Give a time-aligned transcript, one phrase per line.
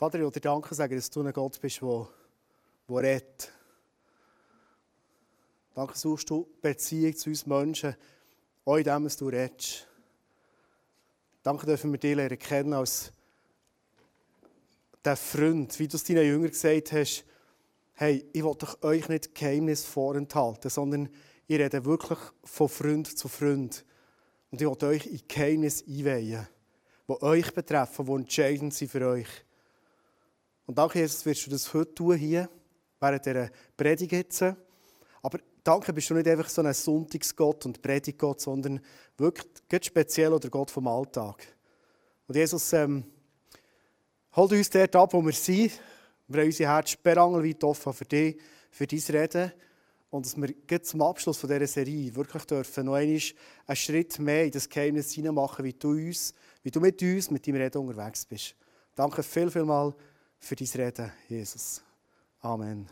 [0.00, 2.08] Vater, ich will dir danken sagen, dass du ein Gott bist, der,
[2.88, 3.52] der redet.
[5.74, 7.94] Danke, suchst du Beziehung zu uns Menschen,
[8.64, 9.86] auch in dem, was du redest.
[11.42, 13.12] Danke dürfen wir dich lernen kennen als
[15.04, 17.26] der Freund, wie du es deinen Jüngern gesagt hast,
[17.92, 21.10] hey, ich will euch nicht Geheimnis vorenthalten, sondern
[21.46, 23.84] ich rede wirklich von Freund zu Freund.
[24.50, 26.48] Und ich will euch in Geheimnis einweihen,
[27.06, 29.28] die euch betreffen, die entscheidend sind für euch.
[30.70, 32.48] Und danke, Jesus, wirst du das heute tun hier,
[33.00, 34.40] während dieser Predigt jetzt.
[35.20, 38.80] Aber danke, bist du nicht einfach so ein Sonntagsgott und Predigtgott, sondern
[39.18, 41.44] wirklich ganz speziell oder Gott vom Alltag.
[42.28, 43.02] Und Jesus, ähm,
[44.36, 45.72] holt uns dort ab, wo wir sind.
[46.28, 49.52] Wir haben unsere Herzen sperrangelweit offen für dich, für dein Reden.
[50.10, 53.20] Und dass wir zum Abschluss von dieser Serie wirklich dürfen noch einmal
[53.66, 57.44] einen Schritt mehr in das Geheimnis hineinmachen, wie du, uns, wie du mit uns, mit
[57.44, 58.54] deinem Reden unterwegs bist.
[58.94, 59.92] Danke viel, viel mal
[60.40, 61.82] für dein Reden, Jesus.
[62.40, 62.88] Amen.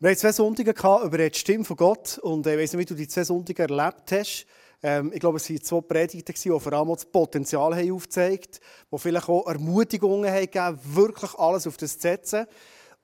[0.00, 2.94] Wir hatten zwei Sonntage über die Stimme von Gott und ich weiß nicht, wie du
[2.94, 4.46] die zwei Sonntage erlebt hast.
[4.82, 8.96] Ähm, ich glaube, es waren zwei Predigten, die vor allem das Potenzial haben aufgezeigt haben,
[8.96, 12.46] die vielleicht auch Ermutigungen haben wirklich alles auf das zu setzen.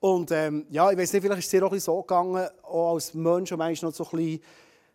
[0.00, 3.14] Und ähm, ja, ich weiß nicht, vielleicht ist es dir auch so gegangen, auch als
[3.14, 4.40] Mensch, der manchmal noch so ein bisschen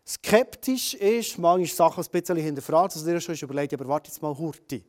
[0.05, 4.37] skeptisch ist, manchmal Sachen ein bisschen hinterfragt, also dir schon überlegt, aber warte jetzt mal,
[4.37, 4.83] Hurti.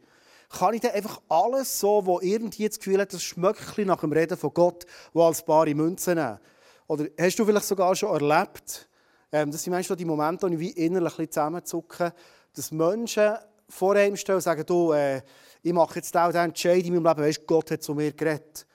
[0.49, 4.13] Kann ich dann einfach alles so, wo irgendwie das Gefühl hat, das schmeckt nach dem
[4.13, 6.39] Reden von Gott, wo als bare Münzen nehmen?
[6.87, 8.89] Oder hast du vielleicht sogar schon erlebt,
[9.31, 12.15] ähm, das sind manchmal die Momente, wo ich wie innerlich ein zusammenzucke,
[12.55, 13.35] dass Menschen
[13.69, 15.21] vor einem stehen und sagen, du, äh,
[15.63, 18.67] ich mache jetzt auch diesen Entscheid in meinem Leben, weißt, Gott hat zu mir geredet.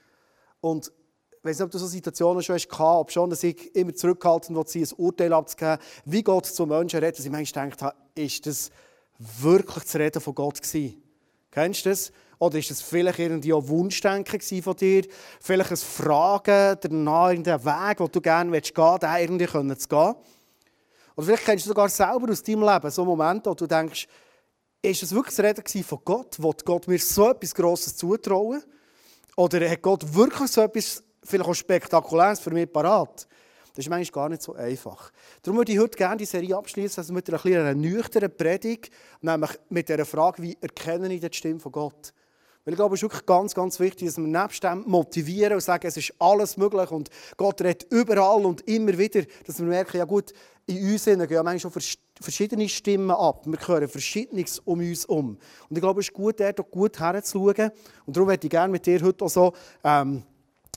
[0.61, 0.91] Und
[1.31, 4.55] ich weiß nicht, ob du so Situationen schon hast, ob schon, dass ich immer zurückhalten
[4.55, 8.69] will, ein Urteil abzugeben, wie Gott zu Menschen redet, dass ich manchmal gedacht ist das
[9.17, 11.02] wirklich das Reden von Gott gewesen?
[11.53, 12.11] Kennst du das?
[12.39, 15.05] Oder ist das vielleicht irgendwie ein Wunschdenken von dir?
[15.39, 19.87] Vielleicht ein Fragen danach, in den Weg, wo du gerne gehen willst, den irgendwie zu
[19.87, 20.15] gehen?
[21.15, 24.07] Oder vielleicht kennst du sogar selber aus deinem Leben so Momente, wo du denkst,
[24.81, 26.41] ist es wirklich das Reden von Gott?
[26.41, 28.63] Will Gott mir so etwas Grosses zutrauen?
[29.37, 33.27] Oder hat Gott wirklich so etwas, vielleicht auch Spektakuläres für mich parat?
[33.75, 35.11] Das ist manchmal gar nicht so einfach.
[35.41, 38.91] Darum würde ich heute gerne die Serie abschließen, also mit einer, einer nüchternen Predigt,
[39.21, 42.13] nämlich mit der Frage, wie erkenne ich die Stimme von Gott?
[42.63, 45.61] Weil ich glaube, es ist wirklich ganz, ganz wichtig, dass wir nebst dem motivieren und
[45.61, 49.97] sagen, es ist alles möglich und Gott redet überall und immer wieder, dass wir merken,
[49.97, 50.33] ja gut,
[50.65, 51.81] in uns gehen manchmal schon
[52.21, 53.45] verschiedene Stimmen ab.
[53.45, 55.37] Wir hören Verschiedenes um uns um.
[55.69, 57.71] Und ich glaube, es ist gut, dort gut herzuschauen.
[58.05, 59.53] Und darum möchte ich gerne mit dir heute auch so
[59.83, 60.23] ähm,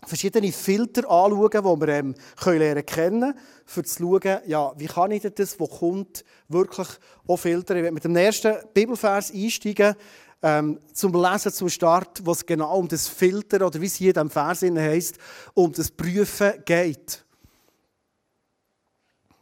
[0.05, 3.35] verschiedene Filter anschauen, die wir ähm, können lernen kennen,
[3.77, 6.89] um zu schauen, ja, wie kann ich das, was kommt, wirklich
[7.27, 7.79] auch filtern.
[7.79, 9.97] Ich werde mit dem ersten Bibelvers einsteigen
[10.43, 14.09] ähm, zum Lesen, zum Start, wo es genau um das Filtern, oder wie es hier
[14.09, 15.19] in diesem Vers heisst,
[15.55, 17.25] um das Prüfen geht.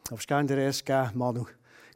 [0.09, 1.47] Darfst gerne den ersten geben, Manu.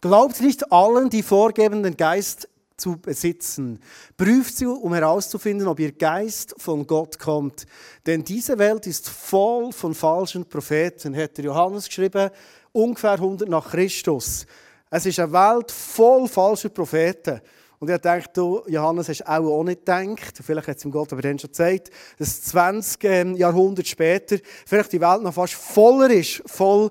[0.00, 2.48] Glaubt nicht allen, die vorgeben, den Geist
[2.78, 3.80] zu besitzen.
[4.16, 7.66] Prüft sie, um herauszufinden, ob ihr Geist von Gott kommt.
[8.06, 12.30] Denn diese Welt ist voll von falschen Propheten, hätte Johannes geschrieben,
[12.72, 14.46] ungefähr 100 nach Christus.
[14.90, 17.40] Es ist eine Welt voll falscher Propheten.
[17.80, 21.12] Und ich dachte, du, Johannes, hast auch, auch nicht gedacht, vielleicht hat es ihm Gott
[21.12, 24.36] aber dann schon gesagt, dass 20 ähm, Jahrhunderte später
[24.66, 26.90] vielleicht die Welt noch fast voller ist, voll,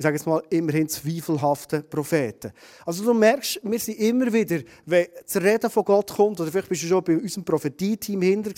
[0.00, 2.52] ich sage jetzt mal, immerhin zweifelhafte Propheten.
[2.86, 6.68] Also du merkst, wir sind immer wieder, wenn das Reden von Gott kommt, oder vielleicht
[6.68, 8.52] bist du schon bei unserem Prophetie-Team hinter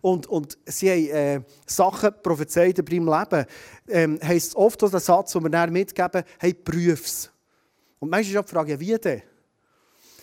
[0.00, 3.46] und, und sie haben äh, Sachen prophezeit über dein Leben,
[3.86, 7.30] ähm, heisst oft der Satz, den wir dann mitgeben, hey, prüf's.
[7.98, 9.22] Und manchmal ist auch die Frage, wie denn?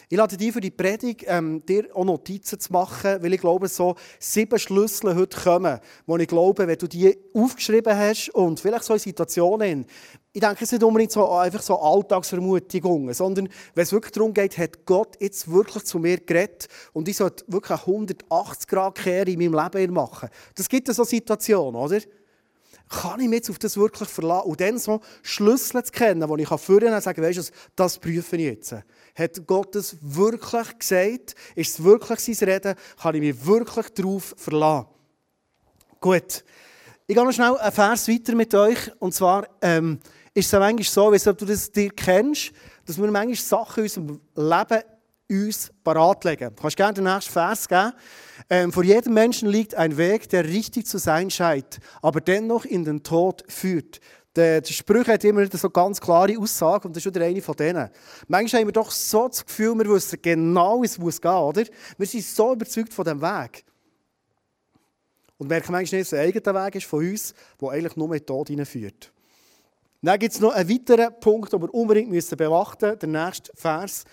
[0.07, 3.67] Ich lade dich für die Predigt, ähm, dir auch Notizen zu machen, weil ich glaube,
[3.67, 8.83] so sieben Schlüssel heute kommen, wo ich glaube, wenn du die aufgeschrieben hast und vielleicht
[8.83, 9.85] so in Situationen,
[10.31, 14.33] ich denke, es sind nicht unbedingt so, einfach so Alltagsvermutigungen, sondern wenn es wirklich darum
[14.33, 19.39] geht, hat Gott jetzt wirklich zu mir geredet und ich sollte wirklich eine 180-Grad-Kehre in
[19.39, 20.29] meinem Leben machen.
[20.53, 21.99] Das gibt es so Situationen, oder?
[22.87, 24.49] Kann ich mich jetzt auf das wirklich verlassen?
[24.49, 27.97] Und dann so Schlüssel zu kennen, wo ich führen kann und sagen, weißt du, das
[27.97, 28.75] prüfe ich jetzt.
[29.15, 31.35] Hat Gott es wirklich gesagt?
[31.55, 32.75] Ist es wirklich sein Reden?
[33.01, 34.87] Kann ich mich wirklich darauf verlassen?
[35.99, 36.43] Gut.
[37.07, 38.91] Ich gehe noch schnell einen Vers weiter mit euch.
[38.99, 39.99] Und zwar ähm,
[40.33, 42.51] ist es manchmal so, wie du das dir kennst,
[42.85, 44.83] dass wir manchmal Sachen in unserem Leben
[45.29, 46.53] uns parat legen.
[46.55, 47.93] Du kannst gerne den nächsten Vers geben.
[48.49, 52.83] Ähm, vor jedem Menschen liegt ein Weg, der richtig zu sein scheint, aber dennoch in
[52.83, 53.99] den Tod führt.
[54.35, 57.89] Der, Sprüche hat immer so ganz klare Aussagen und das ist wieder eine von denen.
[58.27, 61.63] Manchmal haben wir doch so das Gefühl, wir wissen genau, es muss gehen, oder?
[61.97, 63.63] Wir sind so überzeugt von dem Weg.
[65.37, 68.27] Und merken manchmal nicht, dass ein eigener Weg ist von uns, der eigentlich nur mit
[68.27, 69.11] Tod hineinführt.
[70.01, 73.51] Dann gibt es noch einen weiteren Punkt, den wir unbedingt müssen bewachten müssen, der nächste
[73.55, 74.03] Vers.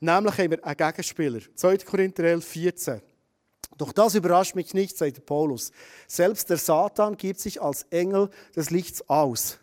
[0.00, 1.40] Nämlich haben wir einen Gegenspieler.
[1.54, 1.78] 2.
[1.78, 3.02] Korinther 11, 14.
[3.78, 5.72] Doch das überrascht mich nicht, sagt Paulus.
[6.06, 9.58] Selbst der Satan gibt sich als Engel des Lichts aus.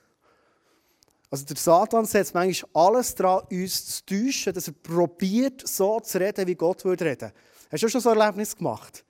[1.32, 6.20] Also der Satan setzt manchmal alles daran, uns zu täuschen, dass er probiert, so zu
[6.20, 7.32] reden, wie Gott würde reden.
[7.72, 9.06] Hast du schon so ein Erlebnis gemacht?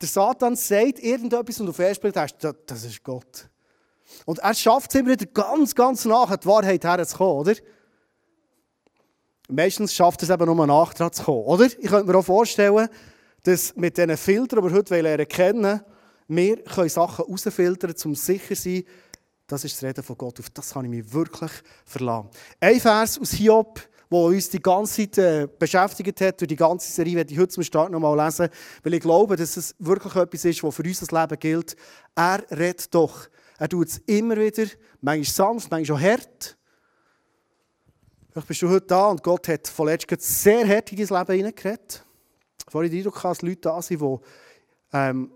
[0.00, 2.34] Der Satan sagt irgendetwas und du fährst denkst,
[2.66, 3.48] das ist Gott.
[4.26, 7.54] Und er schafft es immer wieder ganz, ganz nach, die Wahrheit herzukommen, oder?
[9.48, 11.64] Meistens schafft es eben nur nachher zu kommen, oder?
[11.64, 12.88] Ich könnte mir auch vorstellen,
[13.44, 15.80] dass mit diesen Filtern, die wir heute lernen kennen,
[16.28, 18.84] wir können Sachen herausfiltern, um sicher zu sein,
[19.48, 20.38] das ist das Reden von Gott.
[20.38, 21.50] Auf das kann ich mich wirklich
[21.84, 22.28] verlassen.
[22.60, 23.80] Ein Vers aus Hiob,
[24.10, 27.48] der uns die ganze Zeit äh, beschäftigt hat, durch die ganze Serie, werde ich heute
[27.48, 28.48] zum Start noch mal lesen,
[28.82, 31.76] weil ich glaube, dass es wirklich etwas ist, was für unser Leben gilt.
[32.14, 33.28] Er redet doch.
[33.58, 34.66] Er tut es immer wieder,
[35.00, 36.56] manchmal sanft, manchmal auch hart.
[38.30, 41.36] Vielleicht bist du heute da und Gott hat von letztem sehr hart in dein Leben
[41.36, 42.04] hineingeredet.
[42.68, 44.16] Vorhin den Eindruck dass Leute da sind, die
[44.92, 45.32] ähm,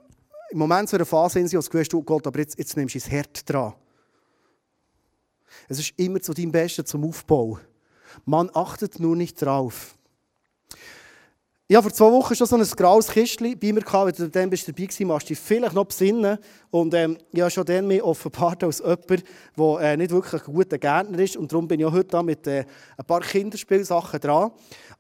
[0.51, 2.99] im Moment so in einer Phase sind, wo du Gott, aber jetzt, jetzt nimmst du
[2.99, 3.73] das Herd dran.
[5.73, 7.59] Es ist immer zu deinem Besten zum Aufbau.
[8.27, 9.95] Man achtet nur nicht drauf.
[11.73, 14.51] Habe vor zwei Wochen schon so ein graues Kistchen bei mir gehabt, wenn du dann
[14.51, 16.37] bist dabei warst, machst du dich vielleicht noch besinnen.
[16.71, 19.25] Und ähm, habe schon dann mich offenbart als jemand,
[19.57, 21.39] der äh, nicht wirklich ein guter Gärtner ist.
[21.39, 22.67] Und darum bin ich auch heute da mit äh,
[22.99, 24.51] ein paar Kinderspielsachen dran.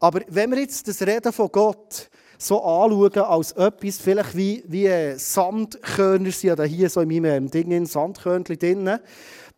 [0.00, 2.08] Aber wenn wir jetzt das Reden von Gott
[2.38, 7.44] so anschauen als etwas, vielleicht wie, wie äh, Sandkörner sind ja hier so in meinem
[7.44, 8.98] ähm, Ding, in Sandkörnchen drin,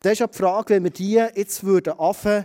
[0.04, 2.44] das ist ja die Frage, wenn wir die jetzt würden anfangen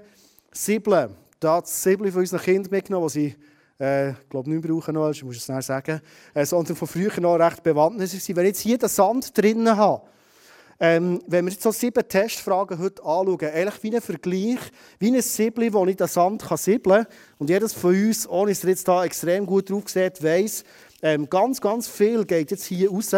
[0.52, 3.36] siebeln, da das Siebeln von unseren Kindern mitgenommen, die
[3.78, 6.00] sie, äh, glaube nicht brauchen noch, ich muss es schnell sagen,
[6.34, 8.36] äh, sondern von früher noch recht bewandert sind.
[8.38, 10.04] Wenn ich jetzt hier den Sand drinnen habe,
[10.80, 14.60] ähm, wenn wir jetzt so sieben Testfragen heute anschauen, eigentlich wie ein Vergleich,
[14.98, 17.14] wie ein Siebel, wo ich den Sand kann siebeln kann.
[17.40, 20.64] Und jedes von uns, ohne dass er jetzt da extrem gut drauf sieht, weiss,
[21.02, 23.14] ähm, ganz, ganz viel geht jetzt hier raus.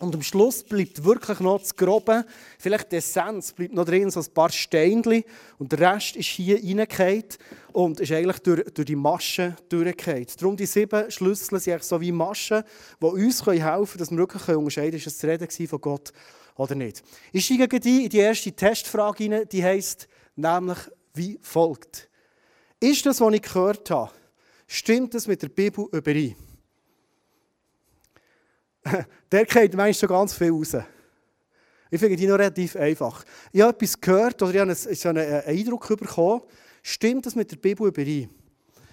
[0.00, 2.24] Und am Schluss bleibt wirklich noch das Grobe,
[2.58, 5.24] vielleicht die Essenz bleibt noch drin, so ein paar Steinchen.
[5.58, 7.24] Und der Rest ist hier reingefallen
[7.72, 10.26] und ist eigentlich durch, durch die Maschen durchgefallen.
[10.38, 12.62] Darum die sieben Schlüssel sind so wie Maschen,
[13.02, 16.12] die uns helfen können, dass wir wirklich unterscheiden können, ist es Reden von Gott
[16.54, 17.02] oder nicht.
[17.32, 20.06] Ich steige in die erste Testfrage hinein, die heisst
[20.36, 20.78] nämlich
[21.14, 22.08] wie folgt.
[22.78, 24.12] Ist das, was ich gehört habe,
[24.68, 26.36] stimmt das mit der Bibel überein?
[29.32, 30.76] der geht manchmal schon ganz viel raus.
[31.90, 33.24] Ich finde die noch relativ einfach.
[33.52, 36.42] Ich habe etwas gehört oder ich habe einen, einen Eindruck bekommen,
[36.82, 38.28] stimmt das mit der Bibel überein?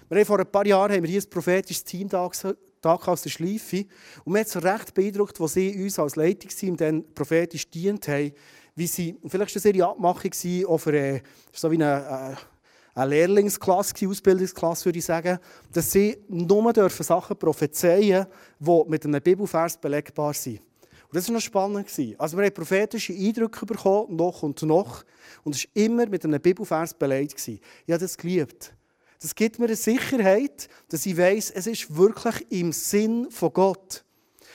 [0.08, 3.30] Wir haben vor ein paar Jahren haben wir hier ein prophetisches Team da aus der
[3.30, 3.86] Schleife
[4.24, 8.32] und mir hat es recht beeindruckt, als sie uns als Leitungsteam dann prophetisch dient haben,
[8.76, 10.30] wie sie, vielleicht war das ihre Abmachung,
[10.68, 11.20] auch für äh,
[11.52, 12.55] so wie eine, äh,
[12.96, 15.38] eine Lehrlingsklasse, Ausbildungsklasse, würde ich sagen,
[15.70, 18.26] dass sie nur dürfen Sachen prophezeien
[18.58, 20.60] die mit einem Bibelvers belegbar sind.
[20.60, 21.88] Und das war noch spannend.
[22.18, 25.04] Also wir haben prophetische Eindrücke bekommen, noch und noch.
[25.44, 27.46] Und es war immer mit einem Bibelvers belegt.
[27.46, 28.72] Ich habe das geliebt.
[29.20, 34.04] Das gibt mir eine Sicherheit, dass ich weiß, es ist wirklich im Sinn von Gott.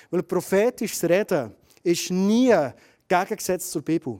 [0.10, 2.56] Weil prophetisches Reden ist nie
[3.08, 4.20] gegengesetzt zur Bibel.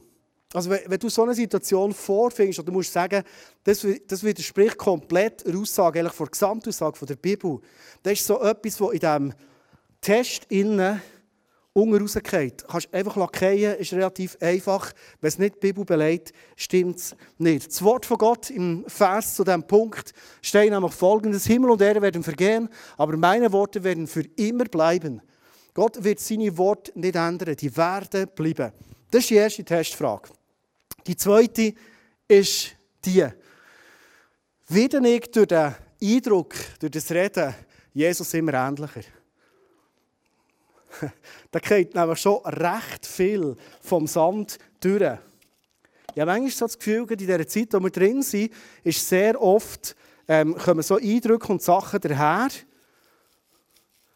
[0.54, 3.24] Also wenn, du so eine Situation vorfindest, oder du musst sagen,
[3.64, 7.60] das, das widerspricht komplett der Aussage eigentlich der Gesamtaussage der Bibel,
[8.04, 9.34] das ist so etwas, was in diesem
[10.02, 11.02] Test innen
[11.74, 12.66] unten rausgeht.
[12.68, 14.92] Kannst einfach lackieren, ist relativ einfach.
[15.22, 17.68] Wenn es nicht die Bibel beleidigt, stimmt es nicht.
[17.68, 22.02] Das Wort von Gott im Vers zu diesem Punkt steht nämlich folgendes: Himmel und Erde
[22.02, 22.68] werden vergehen,
[22.98, 25.22] aber meine Worte werden für immer bleiben.
[25.74, 28.74] Gott wird seine Worte nicht ändern, die werden bleiben.
[29.10, 30.30] Das ist die erste Testfrage.
[31.08, 31.74] Die zweite
[32.28, 33.28] ist die.
[34.68, 37.54] Werde ich durch den Eindruck, durch das Reden,
[37.94, 39.02] Jesus immer ähnlicher?
[41.52, 45.18] da geht nämlich schon recht viel vom Sand durch.
[46.14, 48.52] Ich habe manchmal so das Gefühl, in dieser Zeit, in der wir drin sind,
[48.84, 49.96] ist sehr oft,
[50.28, 52.50] ähm, kommen so Eindrücke und Sachen daher,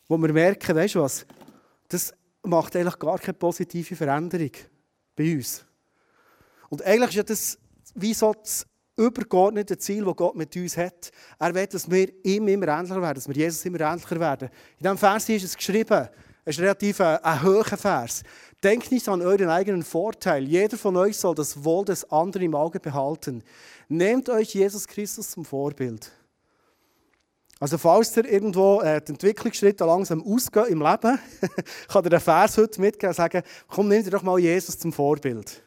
[0.07, 1.25] wo wir merken, weißt du was,
[1.87, 2.13] das
[2.43, 4.51] macht eigentlich gar keine positive Veränderung
[5.15, 5.65] bei uns.
[6.69, 7.57] Und eigentlich ist das
[7.93, 8.65] wie so das
[8.97, 11.11] übergeordnete Ziel, das Gott mit uns hat.
[11.39, 14.49] Er will, dass wir ihm immer ähnlicher werden, dass wir Jesus immer ähnlicher werden.
[14.77, 16.07] In diesem Vers ist es geschrieben,
[16.45, 18.23] es ist relativ ein, ein hoher Vers.
[18.63, 20.43] Denkt nicht an euren eigenen Vorteil.
[20.43, 23.43] Jeder von euch soll das Wohl des anderen im Auge behalten.
[23.89, 26.11] Nehmt euch Jesus Christus zum Vorbild.
[27.59, 31.19] Also falls ihr irgendwo äh, die Entwicklungsschritte langsam ausgehen im Leben,
[31.87, 35.64] kann ihr den Vers heute mitgeben und sagen, komm, dir doch mal Jesus zum Vorbild.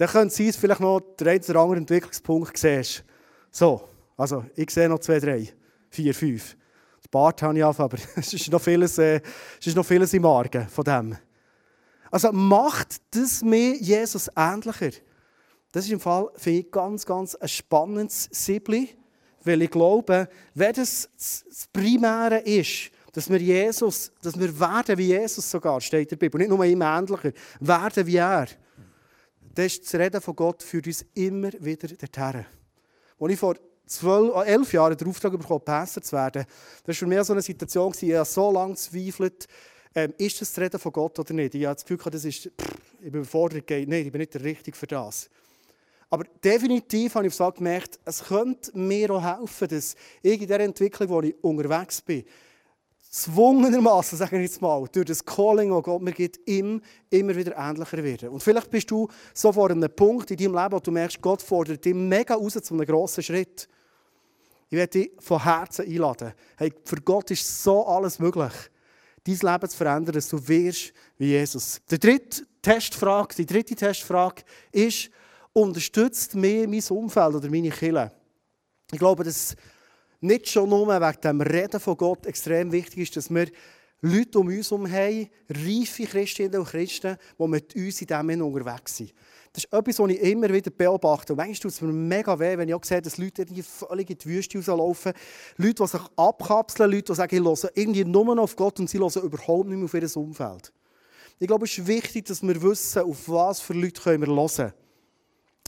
[0.00, 3.04] Dann könnte es sein, vielleicht noch der oder andere Entwicklungspunkt siehst.
[3.50, 5.46] So, also ich sehe noch zwei, drei,
[5.90, 6.56] vier, fünf.
[7.02, 9.20] Das Bart habe ich auf, aber es ist noch vieles, äh,
[9.60, 11.18] es ist noch vieles im Argen von dem.
[12.10, 14.92] Also macht das mir Jesus ähnlicher.
[15.70, 18.96] Das ist im Fall, finde ich, ganz, ganz ein spannendes Siebli
[19.44, 25.08] weil ich glaube, wenn das das Primäre ist, dass wir Jesus, dass wir werden wie
[25.08, 28.46] Jesus sogar, steht in der Bibel, nicht nur ihm ähnlicher, werden wie er,
[29.60, 32.46] dann ist das Reden von Gott für uns immer wieder dorthin.
[33.18, 36.46] Als ich vor zwölf, äh, elf Jahren den Auftrag bekommen Pastor zu werden,
[36.84, 39.46] das war für mich so eine Situation, ich habe so lange gezweifelt,
[39.94, 41.54] ähm, ist das das Reden von Gott oder nicht?
[41.54, 44.44] Ich habe das Gefühl, das ist, pff, ich bin überfordert, nein, ich bin nicht der
[44.44, 45.28] Richtige für das.
[46.08, 50.60] Aber definitiv habe ich gesagt, gemerkt, es könnte mir auch helfen, dass ich in der
[50.60, 52.24] Entwicklung, wo ich unterwegs bin,
[53.10, 57.56] zwungenermaßen, sage ich jetzt mal, durch das Calling, das Gott mir gibt, immer, immer wieder
[57.56, 58.28] ähnlicher werden.
[58.28, 61.42] Und vielleicht bist du so vor einem Punkt in deinem Leben, wo du merkst, Gott
[61.42, 63.68] fordert dich mega raus zu einem grossen Schritt.
[64.68, 66.32] Ich werde dich von Herzen einladen.
[66.56, 68.52] Hey, für Gott ist so alles möglich,
[69.24, 71.80] dein Leben zu verändern, dass du wirst wie Jesus.
[71.90, 75.10] Die dritte Testfrage, die dritte Testfrage ist,
[75.52, 78.12] unterstützt mehr mein Umfeld oder meine Kinder.
[78.92, 79.56] Ich glaube, dass
[80.20, 83.46] nicht schon nur wegen dem Reden von Gott extrem wichtig ist, dass wir
[84.02, 88.96] Leute um uns herum haben, reife Christinnen und Christen, die mit uns in diesem unterwegs
[88.96, 89.12] sind.
[89.52, 91.32] Das ist etwas, was ich immer wieder beobachte.
[91.32, 94.08] Und manchmal tut es mir mega weh, wenn ich auch sehe, dass Leute irgendwie völlig
[94.08, 95.12] in die Wüste rauslaufen.
[95.56, 98.88] Leute, die sich abkapseln, Leute, die sagen, ich höre irgendwie nur noch auf Gott und
[98.88, 100.72] sie hören überhaupt nicht mehr auf ihr Umfeld.
[101.38, 104.48] Ich glaube, es ist wichtig, dass wir wissen, auf was für Leute können wir hören
[104.48, 104.72] können.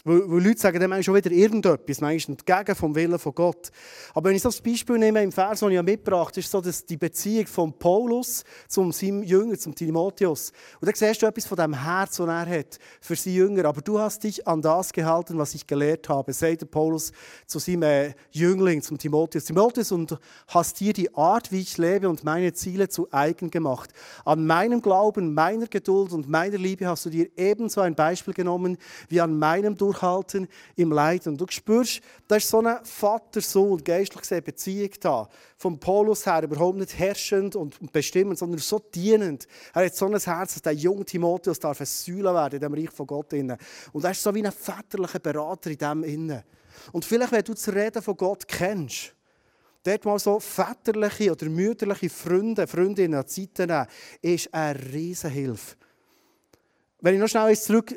[0.05, 3.71] Weil, weil Leute sagen dann manchmal schon wieder irgendetwas, manchmal entgegen vom Willen von Gott.
[4.15, 6.85] Aber wenn ich das Beispiel nehme im Vers, den ich mitgebracht habe, ist so dass
[6.85, 10.53] die Beziehung von Paulus zu seinem Jünger, zum Timotheus.
[10.81, 13.67] Und da siehst du etwas von dem Herz, das er hat für seine Jünger.
[13.67, 17.13] Aber du hast dich an das gehalten, was ich gelehrt habe, sagt Paulus
[17.47, 19.45] zu seinem äh, Jüngling, zum Timotheus.
[19.45, 20.19] Timotheus, und
[20.49, 23.91] hast dir die Art, wie ich lebe und meine Ziele zu eigen gemacht.
[24.25, 28.79] An meinem Glauben, meiner Geduld und meiner Liebe hast du dir ebenso ein Beispiel genommen,
[29.09, 31.27] wie an meinem Durchhalten durchhalten im Leid.
[31.27, 35.29] Und du spürst, da ist so eine Vater-Sohn, geistlich gesehen, Beziehung da.
[35.57, 39.47] Vom Paulus her überhaupt nicht herrschend und bestimmend, sondern so dienend.
[39.75, 42.75] Er hat so ein Herz, dass der junge Timotheus darf ein Säule werden in dem
[42.75, 43.33] Reich von Gott.
[43.33, 46.43] Und er ist so wie ein väterlicher Berater in dem innen.
[46.91, 49.15] Und vielleicht, wenn du das Reden von Gott kennst,
[49.85, 53.87] dort mal so väterliche oder mütterliche Freunde, Freundinnen an die Seite nehmen,
[54.23, 55.77] ist eine Riesenhilfe.
[57.01, 57.95] Wenn ich noch schnell zurück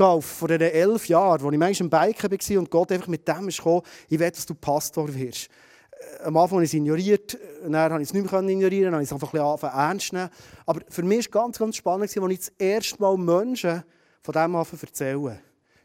[0.00, 3.26] auf vor diesen elf Jahren, als ich manchmal im Biken war und Gott einfach mit
[3.26, 5.48] dem kam, ich will, dass du Pastor wirst.
[5.90, 8.94] Äh, am Anfang habe ich es ignoriert, dann habe ich es nicht mehr ignorieren, dann
[8.94, 10.30] habe ich es einfach ein bisschen ernst nehmen.
[10.66, 13.82] Aber für mich war es ganz, ganz spannend, als ich das erste Mal Menschen
[14.22, 15.38] von dem anfangen erzählen.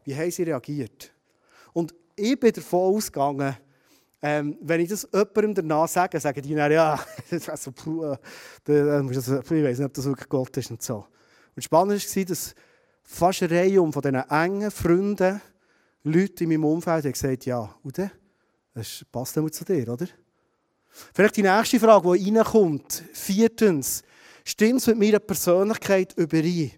[0.03, 1.11] Wie haben sie reagiert?
[1.73, 3.57] Und ich bin davon ausgegangen,
[4.21, 6.99] ähm, wenn ich das jemandem danach sage, sagen die dann, ja,
[7.29, 8.17] das ist so, puh, äh,
[8.65, 11.05] ich weiß nicht, ob das wirklich Gott ist und so.
[11.55, 12.55] Und spannend war, dass
[13.07, 15.41] fast eine Reihe um von diesen engen Freunden,
[16.03, 17.97] Leute in meinem Umfeld haben gesagt, ja, und
[18.73, 20.07] das passt immer zu dir, oder?
[21.13, 23.03] Vielleicht die nächste Frage, die reinkommt.
[23.13, 24.03] Viertens,
[24.43, 26.71] stimmt es mit meiner Persönlichkeit überein?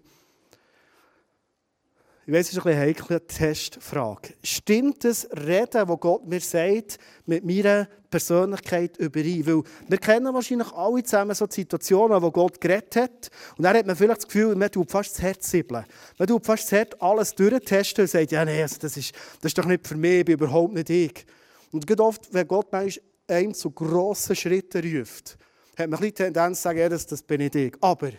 [2.30, 4.34] Ich weiß, es ist eine heikle Testfrage.
[4.44, 9.44] Stimmt das Reden, das Gott mir sagt, mit meiner Persönlichkeit überein?
[9.44, 13.30] Weil wir kennen wahrscheinlich alle zusammen so Situationen, wo Gott geredet hat.
[13.56, 15.84] Und dann hat man vielleicht das Gefühl, man tut fast das Herz siebeln.
[16.18, 19.50] Man tut fast das Herz alles durchtesten und sagt, ja, nee, also das, ist, das
[19.50, 21.26] ist doch nicht für mich, ich bin überhaupt nicht ich.
[21.72, 25.36] Und ganz oft, wenn Gott einem zu grossen Schritten ruft,
[25.76, 27.74] hat man ein bisschen Tendenz zu sagen, ja, das, das bin nicht ich.
[27.80, 28.10] Aber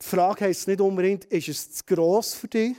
[0.00, 2.76] die Frage heisst nicht unbedingt, ist es zu gross für dich?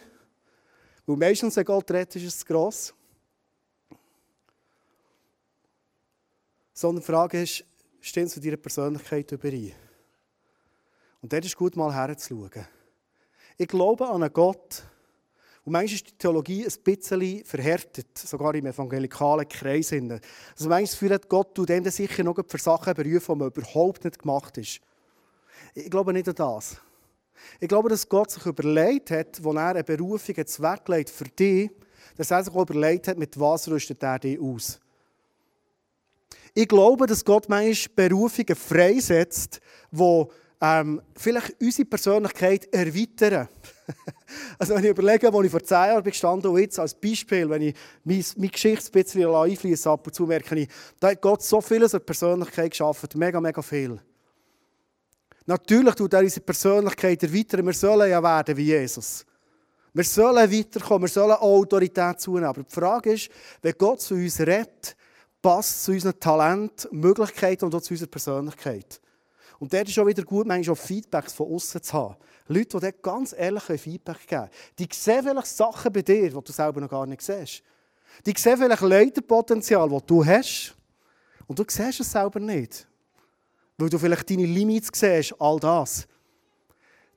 [1.05, 2.93] Weil meistens, wenn Gott redet, ist es zu gross.
[6.73, 7.63] Sondern die Frage ist,
[7.99, 9.73] stehen zu deiner Persönlichkeit überein?
[11.21, 12.67] Und dort ist gut, mal herzuschauen.
[13.57, 14.83] Ich glaube an einen Gott,
[15.63, 19.93] und manchmal ist die Theologie ein bisschen verhärtet, sogar im evangelikalen Kreis.
[19.93, 24.17] Also manchmal hat, Gott tut dem sicher noch für Sachen berufen, die man überhaupt nicht
[24.17, 24.81] gemacht ist.
[25.75, 26.81] Ich glaube nicht an das.
[27.59, 31.69] Ich glaube, dass Gott sich überlegt hat, wo er eine Berufung jetzt weglegt für dich,
[32.17, 34.79] dass er sich auch überlegt hat, mit was rüstet er dich aus.
[36.53, 40.25] Ich glaube, dass Gott manchmal Berufungen freisetzt, die
[40.61, 43.47] ähm, vielleicht unsere Persönlichkeit erweitern.
[44.59, 47.61] also wenn ich überlege, wo ich vor zehn Jahren gestanden und jetzt als Beispiel, wenn
[47.61, 50.69] ich meine, Geschichte ein bisschen einfließe, ab und zu merke ich,
[50.99, 53.99] da hat Gott so vieles an Persönlichkeit geschaffen, mega, mega viel.
[55.45, 57.65] Natürlich tut er unsere Persönlichkeit erweitern.
[57.65, 59.25] Wir sollen ja werden wie Jesus.
[59.93, 62.47] Wir sollen weiterkommen, wir sollen Autorität zunehmen.
[62.47, 63.29] Aber die Frage ist,
[63.61, 64.95] wenn Gott zu uns redet,
[65.41, 69.01] passt zu unseren Talenten, Möglichkeiten und auch zu unserer Persönlichkeit.
[69.59, 72.15] Und dort ist auch wieder gut, manchmal auch Feedbacks von außen zu haben.
[72.47, 76.51] Leute, die dort ganz ehrlich Feedback geben Die sehen vielleicht Sachen bei dir, die du
[76.51, 77.61] selber noch gar nicht siehst.
[78.25, 80.75] Die sehen vielleicht Leiterpotenzial, das du hast.
[81.47, 82.87] Und du siehst es selber nicht.
[83.81, 86.07] Weil du vielleicht deine Limits siehst, all das.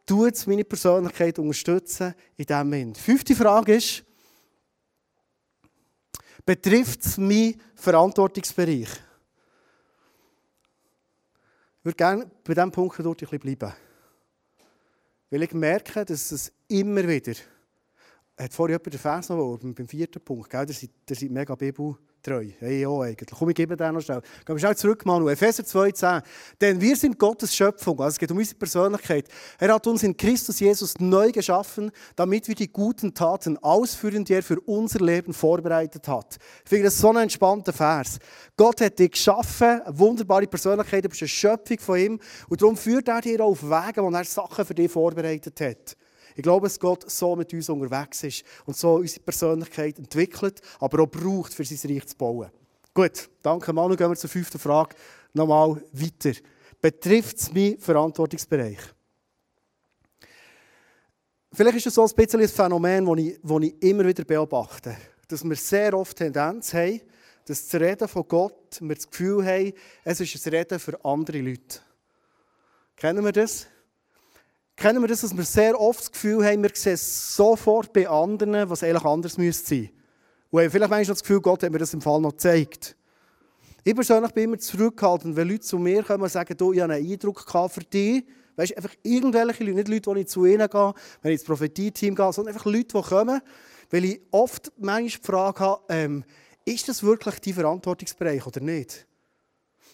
[0.06, 2.96] Du jetzt meine Persönlichkeit unterstützen in diesem Moment.
[2.96, 4.02] Fünfte Frage ist,
[6.46, 8.88] betrifft es meinen Verantwortungsbereich?
[11.78, 13.72] Ich würde gerne bei diesem Punkt ein bisschen bleiben.
[15.28, 17.34] Weil ich merke, dass es immer wieder,
[18.38, 22.46] hat vorhin jemand den Vers noch beim vierten Punkt, gell, der, seid, mega Bibel treu.
[22.58, 23.28] Hey, ja, eigentlich.
[23.30, 24.20] Komm, ich gebe dir noch schnell.
[24.44, 25.28] Gehen wir schnell zurück, Manu.
[25.28, 26.22] Epheser 2,10.
[26.60, 28.00] Denn wir sind Gottes Schöpfung.
[28.00, 29.28] Also es geht um unsere Persönlichkeit.
[29.58, 34.32] Er hat uns in Christus Jesus neu geschaffen, damit wir die guten Taten ausführen, die
[34.32, 36.38] er für unser Leben vorbereitet hat.
[36.64, 38.18] Ich finde das so ein entspannter Vers.
[38.56, 42.20] Gott hat dich geschaffen, eine wunderbare Persönlichkeit, du bist eine Schöpfung von ihm.
[42.48, 45.96] Und darum führt er dich auf Wege, wo er Sachen für dich vorbereitet hat.
[46.34, 51.02] Ich glaube, dass Gott so mit uns unterwegs ist und so unsere Persönlichkeit entwickelt, aber
[51.02, 52.50] auch braucht, für sein Reich zu bauen.
[52.92, 53.96] Gut, danke Manu.
[53.96, 54.96] Gehen wir zur fünften Frage
[55.32, 56.32] nochmal weiter.
[56.80, 58.78] Betrifft es meinen Verantwortungsbereich?
[61.52, 64.96] Vielleicht ist es so ein bisschen ein Phänomen, das ich, das ich immer wieder beobachte.
[65.28, 67.00] Dass wir sehr oft Tendenz haben,
[67.46, 69.72] dass das Reden von Gott, wir das Gefühl haben,
[70.02, 71.80] es ist ein Reden für andere Leute.
[72.96, 73.68] Kennen wir das?
[74.76, 78.68] Kennen wir das, dass wir sehr oft das Gefühl haben, wir sehen sofort bei anderen,
[78.68, 79.90] was eigentlich anders müsste sein.
[80.50, 82.96] Und haben vielleicht manchmal das Gefühl, Gott hat mir das im Fall noch gezeigt.
[83.82, 86.94] Ich persönlich bin immer zurückgehalten, wenn Leute zu mir kommen und sagen, du, ich habe
[86.94, 88.24] einen Eindruck für dich.
[88.56, 91.44] Weißt du, einfach irgendwelche Leute, nicht Leute, die ich zu ihnen gehe, wenn ich ins
[91.44, 93.40] Prophetie-Team gehe, sondern einfach Leute, die kommen,
[93.90, 96.24] weil ich oft manchmal die Frage habe, ähm,
[96.64, 99.06] ist das wirklich dein Verantwortungsbereich oder nicht?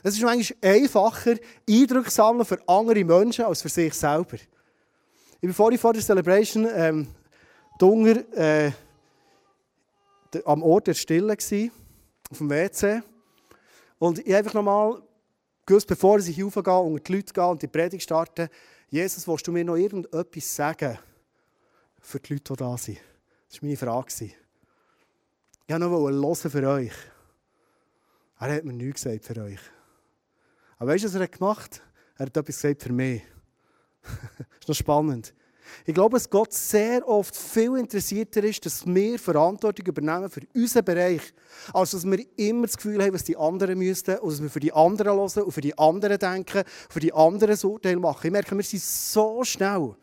[0.03, 1.35] Es ist manchmal einfacher,
[1.69, 4.37] Eindrücke sammeln für andere Menschen als für sich selber.
[5.43, 7.09] Ich war vorhin vor der Celebration ähm,
[7.79, 8.73] Dunger, äh,
[10.45, 11.73] am Ort der Stille, gewesen,
[12.31, 13.01] auf dem WC.
[13.99, 15.01] Und ich einfach nochmal
[15.65, 18.51] gewusst, bevor ich hier raufgehe, unter die Leute gehe und die Predigt starte,
[18.91, 20.99] Jesus, willst du mir noch irgendetwas sagen
[21.99, 22.99] für die Leute, die da sind?
[23.49, 24.25] Das war meine Frage.
[24.25, 24.35] Ich
[25.69, 26.93] wollte noch hören für euch.
[28.41, 29.61] Er hat mir nichts gesagt für euch.
[30.77, 31.83] Aber weißt du, was er gemacht hat?
[32.19, 33.23] Er hat etwas gesagt für mich
[34.61, 35.35] ist noch spannend.
[35.87, 40.85] Ich glaube, dass Gott sehr oft viel interessierter ist, dass wir Verantwortung übernehmen für unseren
[40.85, 41.23] Bereich,
[41.73, 44.61] als dass wir immer das Gefühl haben, was die anderen müssten, und dass wir für
[44.61, 48.27] die anderen hören und für die anderen denken, für die anderen das Urteil machen.
[48.27, 49.95] Ich merke, wir sind so schnell.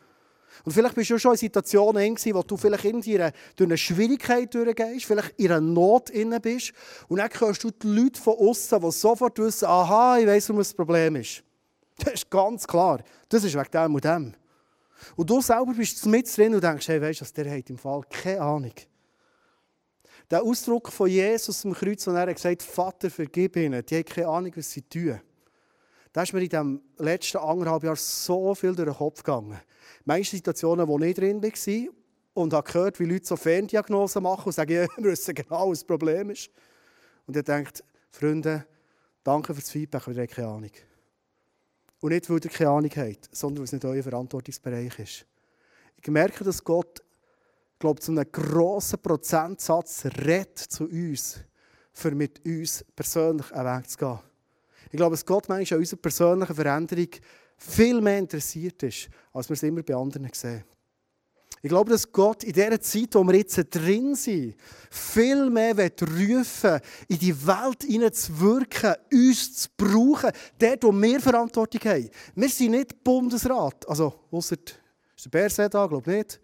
[0.63, 5.05] Und vielleicht bist du schon in Situationen, wo du vielleicht irgendwie durch eine Schwierigkeit durchgehst,
[5.05, 6.73] vielleicht in einer Not inne bist,
[7.07, 10.69] und dann hörst du die Leute von außen, die sofort wissen, aha, ich weiss, was
[10.69, 11.43] das Problem ist.
[11.97, 13.01] Das ist ganz klar.
[13.27, 14.33] Das ist wegen dem und dem.
[15.15, 18.01] Und du selber bist mit drin und denkst, hey, weißt du, der hat im Fall
[18.09, 18.73] keine Ahnung.
[20.29, 24.05] Der Ausdruck von Jesus am Kreuz, wo er gesagt hat, Vater, vergib ihnen, die haben
[24.05, 25.21] keine Ahnung, was sie tun.
[26.11, 29.59] Da ist mir in den letzten anderthalb Jahren so viel durch den Kopf gegangen.
[30.03, 31.93] Manche Situationen, wo ich drin war
[32.33, 35.79] und habe gehört, wie Leute so Ferndiagnosen machen und sagen, ja, wir wissen genau, was
[35.79, 36.49] das Problem ist.
[37.25, 38.65] Und er denkt, Freunde,
[39.23, 40.71] danke für das Feedback, aber ihr habt keine Ahnung.
[41.99, 45.25] Und nicht, weil ihr keine Ahnung habt, sondern weil es nicht euer Verantwortungsbereich ist.
[46.01, 47.03] Ich merke, dass Gott,
[47.79, 51.39] glaube zu einem grossen Prozentsatz redet zu uns,
[51.91, 54.19] für mit uns persönlich einen Weg zu gehen.
[54.91, 57.09] Ich glaube, dass Gott manchmal an unserer persönlichen Veränderung
[57.57, 60.63] viel mehr interessiert ist, als wir es immer bei anderen sehen.
[61.61, 64.55] Ich glaube, dass Gott in dieser Zeit, wo wir jetzt drin sind,
[64.91, 72.09] viel mehr rufen in die Welt hineinzuwirken, uns zu brauchen, dort, wo wir Verantwortung haben.
[72.35, 74.55] Wir sind nicht Bundesrat, also außer
[75.15, 76.39] ist der Berset da, glaube ich nicht,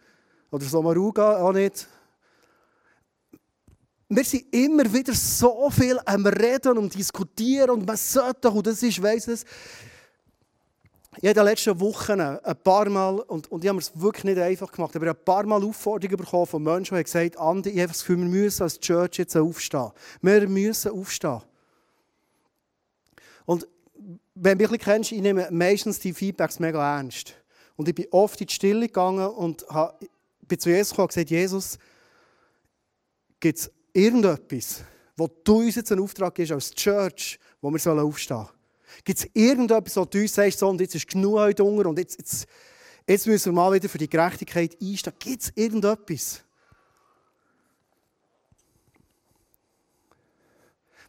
[0.50, 1.88] oder Somaruga auch nicht.
[4.10, 8.82] Wir sind immer wieder so viel am Reden und Diskutieren und man sollte, und das
[8.84, 9.46] ist, weiss es,
[11.18, 14.24] ich habe in den letzten Wochen ein paar Mal, und, und ich habe es wirklich
[14.24, 17.70] nicht einfach gemacht, aber ein paar Mal Aufforderungen bekommen von Menschen, die gesagt haben, Andi,
[17.70, 19.92] ich habe das Gefühl, wir müssen als Church jetzt aufstehen.
[20.22, 21.42] Wir müssen aufstehen.
[23.46, 23.68] Und
[24.36, 27.36] wenn du mich kennst, ich nehme meistens die Feedbacks mega ernst.
[27.76, 29.66] Und ich bin oft in die Stille gegangen und
[30.42, 31.78] bin zu Jesus gekommen und gesagt, Jesus,
[33.40, 34.84] gibt es irgendetwas,
[35.16, 38.63] wo du uns jetzt einen Auftrag gibst als Church, wo wir aufstehen sollen?
[39.04, 42.18] Gibt es irgendetwas, wo du sagst, so, und jetzt ist genug heute Hunger und jetzt,
[42.18, 42.46] jetzt,
[43.08, 45.14] jetzt müssen wir mal wieder für die Gerechtigkeit einstehen?
[45.20, 46.44] Gibt es irgendetwas?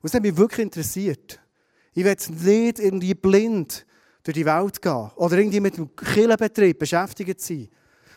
[0.03, 1.41] Was hat mich wirklich interessiert?
[1.95, 2.17] Ich will
[2.65, 3.87] nicht irgendwie blind
[4.23, 7.69] durch die Welt gehen oder irgendwie mit dem Killenbetrieb beschäftigt sein.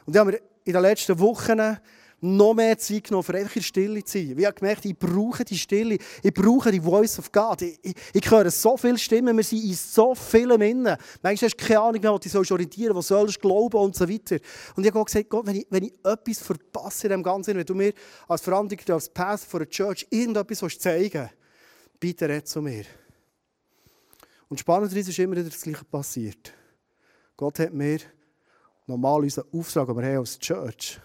[0.05, 1.77] Und ich habe mir in den letzten Wochen
[2.19, 4.37] noch mehr Zeit genommen, für einfach in Stille zu sein.
[4.37, 7.61] Ich habe gemerkt, ich brauche die Stille, ich brauche die Voice of God.
[7.61, 10.97] Ich, ich, ich höre so viele Stimmen, wir sind in so vielen Innen.
[11.21, 13.95] Manchmal hast du keine Ahnung mehr, wo du orientieren sollst, wo sollst du glauben und
[13.95, 14.37] so weiter.
[14.75, 17.65] Und ich habe gesagt, Gott, wenn ich, wenn ich etwas verpasse in dem Ganzen, wenn
[17.65, 17.93] du mir
[18.27, 21.33] als Verantwortlicher, als Pastor for a Church irgendetwas zeigen willst,
[21.99, 22.85] bitte red zu mir.
[24.49, 26.53] Und spannenderweise ist immer wieder das Gleiche passiert.
[27.35, 27.99] Gott hat mir
[28.87, 30.99] normal unseren Auftrag, den wir haben als Church,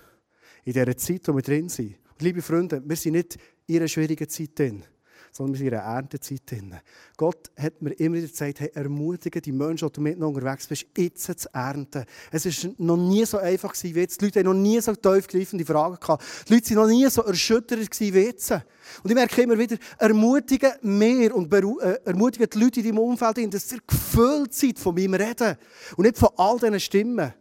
[0.65, 1.97] in dieser Zeit, wo wir drin sind.
[2.11, 4.85] Und liebe Freunde, wir sind nicht in einer schwierigen Zeit drin
[5.33, 6.75] sondern wir sind in einer Erntezeit drin.
[7.17, 10.87] Gott hat mir immer wieder gesagt, hey, ermutige die Menschen, die du mit unterwegs bist,
[10.97, 12.05] jetzt zu ernten.
[12.31, 14.21] Es war noch nie so einfach wie jetzt.
[14.21, 16.23] Die Leute haben noch nie so tiefgreifende Fragen gehabt.
[16.49, 18.51] Die Leute waren noch nie so erschüttert wie jetzt.
[18.51, 18.63] Und
[19.07, 23.73] ich merke immer wieder, ermutige mehr und äh, ermutige die Leute in deinem Umfeld, dass
[23.73, 25.57] ihr gefüllt seid von meinem Reden
[25.97, 27.33] und nicht von all diesen Stimmen.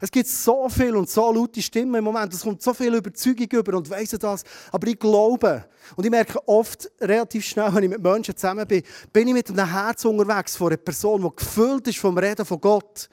[0.00, 2.32] Es gibt so viel und so laute Stimmen im Moment.
[2.32, 4.44] Es kommt so viel Überzeugung über und weiss das.
[4.70, 5.64] Aber ich glaube,
[5.96, 8.82] und ich merke oft relativ schnell, wenn ich mit Menschen zusammen bin,
[9.12, 12.60] bin ich mit einem Herz unterwegs von einer Person, die gefüllt ist vom Reden von
[12.60, 13.08] Gott.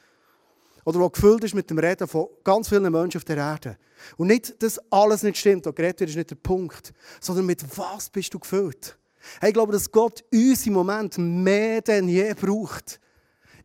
[0.86, 3.78] Oder die gefüllt ist mit dem Reden von ganz vielen Menschen auf der Erde.
[4.18, 6.94] Und nicht, dass alles nicht stimmt, und geredet wird, ist nicht der Punkt.
[7.22, 8.98] Sondern mit was bist du gefüllt?
[9.40, 13.00] Hey, ich glaube, dass Gott uns im Moment mehr denn je braucht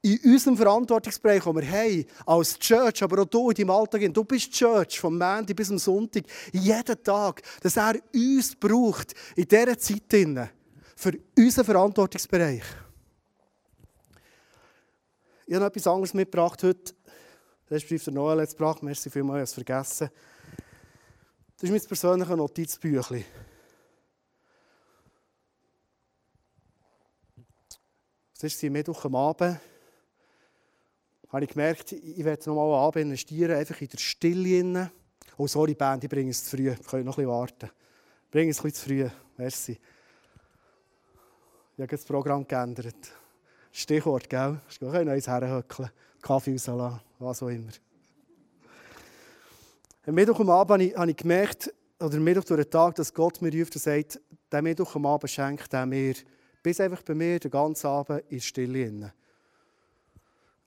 [0.03, 4.25] in unserem Verantwortungsbereich, den wir haben, als Church, aber auch du in deinem Alltag, du
[4.25, 9.79] bist Church, vom Montag bis zum Sonntag, jeden Tag, dass er uns braucht, in dieser
[9.79, 10.39] Zeit
[10.97, 12.63] für unseren Verantwortungsbereich.
[15.47, 16.95] Ich habe noch etwas anderes mitgebracht heute.
[17.71, 18.83] Ist der Noel jetzt gebracht.
[18.83, 20.11] Merci vielmals, ich habe es vergessen.
[21.57, 23.25] Das ist mein persönliches Notizbüchlein.
[28.35, 29.59] Das ist Mittwoch am Abend
[31.31, 34.91] habe ich gemerkt, ich werde noch mal einen Abend investieren, einfach in der Stille.
[35.37, 36.65] Oh, sorry, Band, ich bringe es zu früh.
[36.65, 37.71] Wir können noch bisschen warten.
[38.25, 39.09] Ich bringe es bisschen zu früh.
[39.37, 39.73] Merci.
[41.77, 42.97] Ich habe das Programm geändert.
[43.71, 44.61] Stichwort, gell?
[44.69, 45.91] Ich kann neues herhöckeln.
[46.21, 47.71] Kaffee rauslassen, was auch immer.
[50.07, 53.41] Am Mittwoch am Abend habe ich gemerkt, oder am Mittwoch durch den Tag, dass Gott
[53.43, 56.15] mir ruft und sagt, der Mittwoch am Abend schenkt er mir,
[56.63, 59.13] bis einfach bei mir den ganzen Abend in Stille.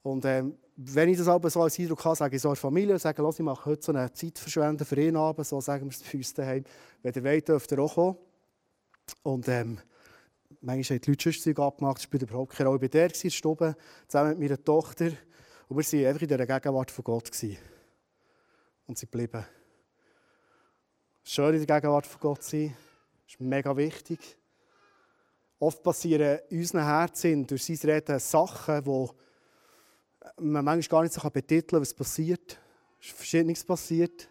[0.03, 2.97] Und ähm, wenn ich das aber so als Eindruck habe, sage ich so der Familie,
[2.97, 6.01] sage, ich mache heute so eine Zeit verschwenden für ihn Abend, so sagen wir es
[6.01, 6.63] für uns daheim.
[7.03, 8.17] Wenn ihr wollt, dürft ihr auch kommen.
[9.23, 9.79] Und ähm,
[10.61, 12.79] manchmal haben die Leute schon abgemacht, es spielt überhaupt keine Rolle.
[12.85, 13.75] Ich war der, in Stube,
[14.07, 15.11] zusammen mit meiner Tochter.
[15.67, 17.31] Und wir waren einfach in der Gegenwart von Gott.
[17.31, 17.57] Gewesen.
[18.87, 19.45] Und sie blieben.
[21.23, 22.75] Schön in der Gegenwart von Gott sein,
[23.27, 24.37] ist mega wichtig.
[25.59, 29.09] Oft passieren in unseren Herzen durch sein Reden Sachen, die
[30.39, 32.59] man manchmal gar nicht so betiteln was passiert.
[32.99, 34.29] Es ist Verschiedenes passiert.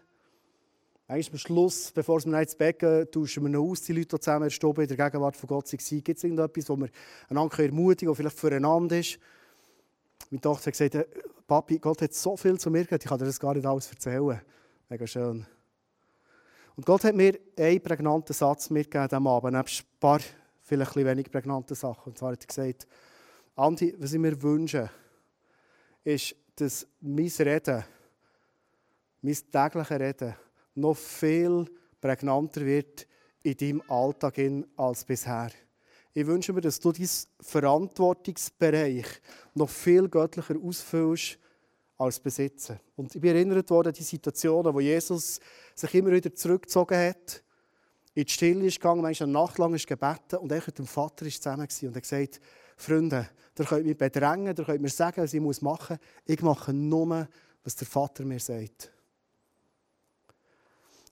[1.07, 4.49] Eigentlich am Schluss, bevor mir ins Bett geht, tauschen wir noch aus, die Leute zusammen
[4.49, 6.03] in der Gegenwart von Gott waren.
[6.03, 6.89] Gibt es irgendetwas, wo wir
[7.27, 9.19] einander ermutigen oder vielleicht füreinander ist?
[10.29, 11.07] Meine Tochter hat gesagt,
[11.47, 13.89] Papi, Gott hat so viel zu mir gesagt, ich kann dir das gar nicht alles
[13.89, 14.39] erzählen.
[14.87, 15.45] Mega schön.
[16.77, 20.21] Und Gott hat mir einen prägnanten Satz mitgegeben am Abend, nebst ein paar,
[20.61, 22.11] vielleicht ein wenig prägnanten Sachen.
[22.11, 22.87] Und zwar hat er gesagt,
[23.57, 24.89] Andi, was ich mir wünsche,
[26.03, 27.83] ist, dass mein Reden,
[29.21, 30.35] mein tägliches Reden,
[30.75, 31.65] noch viel
[31.99, 33.07] prägnanter wird
[33.43, 34.39] in deinem Alltag
[34.75, 35.51] als bisher.
[36.13, 37.09] Ich wünsche mir, dass du deinen
[37.39, 39.05] Verantwortungsbereich
[39.53, 41.37] noch viel göttlicher ausfüllst
[41.97, 42.79] als besitzen.
[42.95, 45.39] Und ich bin erinnert worden an die Situationen, wo Jesus
[45.75, 47.43] sich immer wieder zurückgezogen hat,
[48.13, 50.85] in die Stille ist gegangen, manchmal eine Nacht lang ist gebeten und er mit dem
[50.85, 52.41] Vater ist zusammen und er gesagt,
[52.75, 55.99] Freunde, ihr könnt mich bedrängen, ihr könnt mir sagen, was ich machen muss.
[56.25, 57.27] Ich mache nur,
[57.63, 58.91] was der Vater mir sagt.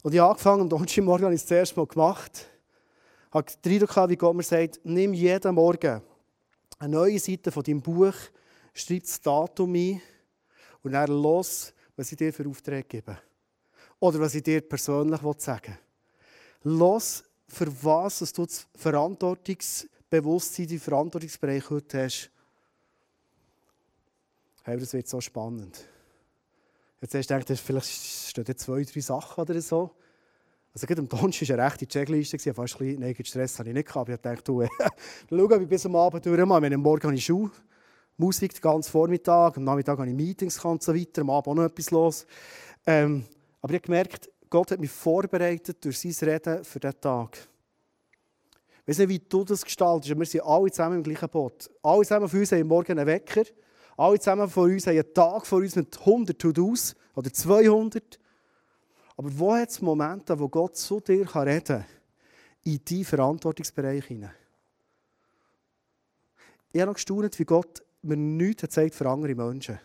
[0.02, 2.48] Und ich habe angefangen, am Donnerstagmorgen habe ich es das erste Mal gemacht.
[3.28, 6.02] Ich habe den Eindruck wie Gott mir sagt, nimm jeden Morgen
[6.80, 8.14] eine neue Seite von deinem Buch,
[8.74, 10.02] schreib das Datum ein
[10.82, 13.18] und dann los, was ich dir für Aufträge gebe.
[14.00, 15.78] Oder was ich dir persönlich sagen
[16.64, 16.78] will.
[16.78, 22.32] Los, für was du das Verantwortungs- Bewusstsein, die Verantwortungsbereich heute hast,
[24.70, 25.84] Hey, das wird so spannend.
[27.02, 29.90] Jetzt hast du gedacht, vielleicht stehen da zwei, drei Sachen oder so.
[30.72, 33.74] Also gerade am Donnerstag war eine rechte Checkliste, fast ein bisschen, nein, Stress hatte ich
[33.74, 34.10] nicht gehabt.
[34.10, 34.62] Ich dachte, du,
[35.30, 36.24] schau, ob ich bis am Abend.
[36.24, 36.40] Wenn
[36.74, 37.50] am Morgen habe ich Schule,
[38.16, 41.56] Musik den ganzen Vormittag, am Nachmittag habe ich Meetings und so weiter, am Abend auch
[41.56, 42.28] noch etwas los.
[42.86, 43.26] Ähm,
[43.64, 47.49] aber ich habe gemerkt, Gott hat mich vorbereitet durch sein Reden für diesen Tag.
[48.90, 51.70] Ich weiß nicht, wie du das gestaltest, wir sind alle zusammen im gleichen Boot.
[51.84, 53.44] Alle zusammen von uns haben morgen einen Wecker.
[53.96, 58.20] Alle zusammen von uns haben einen Tag vor uns mit 100 To-Dos oder 200.
[59.16, 61.86] Aber wo hat es Momente, wo Gott zu dir reden kann,
[62.64, 64.34] in deinen Verantwortungsbereich hinein?
[66.74, 69.80] Ich habe noch gestaunt, wie Gott mir nichts gezeigt für andere Menschen.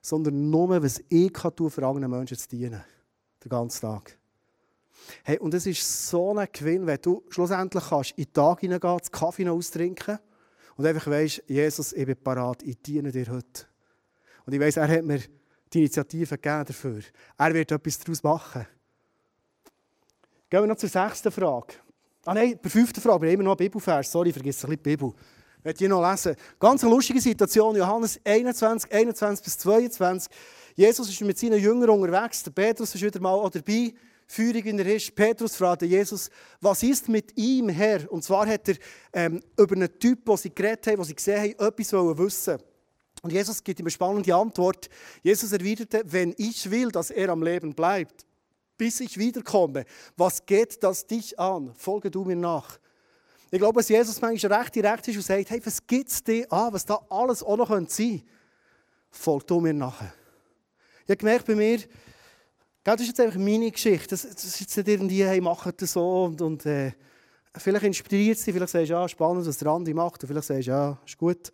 [0.00, 2.84] Sondern nur, was ich kann tun, für andere Menschen zu dienen.
[3.42, 4.16] Den ganzen Tag.
[5.24, 8.98] Hey, und es ist so ein Gewinn, wenn du schlussendlich kannst in den Tag hineingehen,
[8.98, 10.18] den Kaffee austrinken
[10.76, 13.66] und einfach weißt, Jesus, ich bin parat, ich diene dir heute.
[14.46, 15.20] Und ich weiss, er hat mir
[15.72, 17.00] die Initiative gegeben dafür.
[17.38, 18.66] Er wird etwas daraus machen.
[20.50, 21.74] Gehen wir noch zur sechsten Frage.
[22.24, 24.10] Ah nein, der fünften Frage, wir haben immer noch einen Bibelvers.
[24.10, 25.12] Sorry, ich vergesse ein bisschen die Bibel.
[25.58, 26.36] Ich werde hier noch lesen.
[26.58, 30.32] Ganz eine lustige Situation, Johannes 21, 21 bis 22.
[30.74, 32.42] Jesus ist mit seinen Jüngern unterwegs.
[32.42, 33.94] Der Petrus ist wieder mal dabei.
[34.36, 35.10] Der Hirsch.
[35.10, 38.10] Petrus fragte Jesus, was ist mit ihm, Herr?
[38.10, 38.76] Und zwar hat er
[39.12, 42.58] ähm, über einen Typ, den sie geredet haben, den sie gesehen haben, etwas wissen
[43.22, 44.88] Und Jesus gibt ihm eine spannende Antwort.
[45.22, 48.24] Jesus erwiderte, wenn ich will, dass er am Leben bleibt,
[48.78, 49.84] bis ich wiederkomme,
[50.16, 51.74] was geht das dich an?
[51.76, 52.78] Folge du mir nach.
[53.50, 56.50] Ich glaube, dass Jesus manchmal recht direkt ist und sagt, hey, was gibt es dir
[56.50, 58.24] an, was da alles auch noch sein könnte?
[59.10, 60.14] Folge du mir nachher.
[61.04, 61.80] Ich habe gemerkt bei mir,
[62.84, 64.08] das ist jetzt einfach meine Geschichte.
[64.08, 66.92] Das, das ist jetzt nicht irgendwie, hey, mach das so und, und äh,
[67.56, 70.66] vielleicht inspiriert dich, vielleicht sagst du, ja, spannend, was der andere macht und vielleicht sagst
[70.66, 71.52] du, ja, ist gut.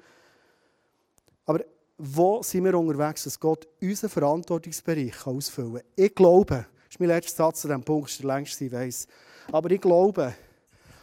[1.45, 1.61] Aber
[1.99, 5.83] wo sind wir unterwegs, dass Gott unseren Verantwortungsbereich ausfüllen kann?
[5.97, 9.07] Ich glaube, das ist mein letzter Satz zu diesem Punkt, ist der längste, ich weiss.
[9.51, 10.35] Aber ich glaube,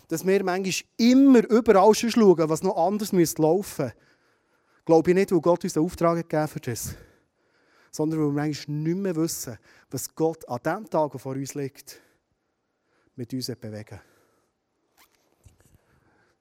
[0.08, 3.94] dass wir manchmal immer überall schauen, was noch anders laufen müsste.
[4.86, 6.96] Glaube ich nicht, weil Gott uns den Auftrag gegeben für das.
[7.96, 9.58] Sondern weil wir manchmal nicht mehr wissen,
[9.90, 12.02] was Gott an dem Tag, der vor uns liegt,
[13.16, 14.02] mit uns bewegen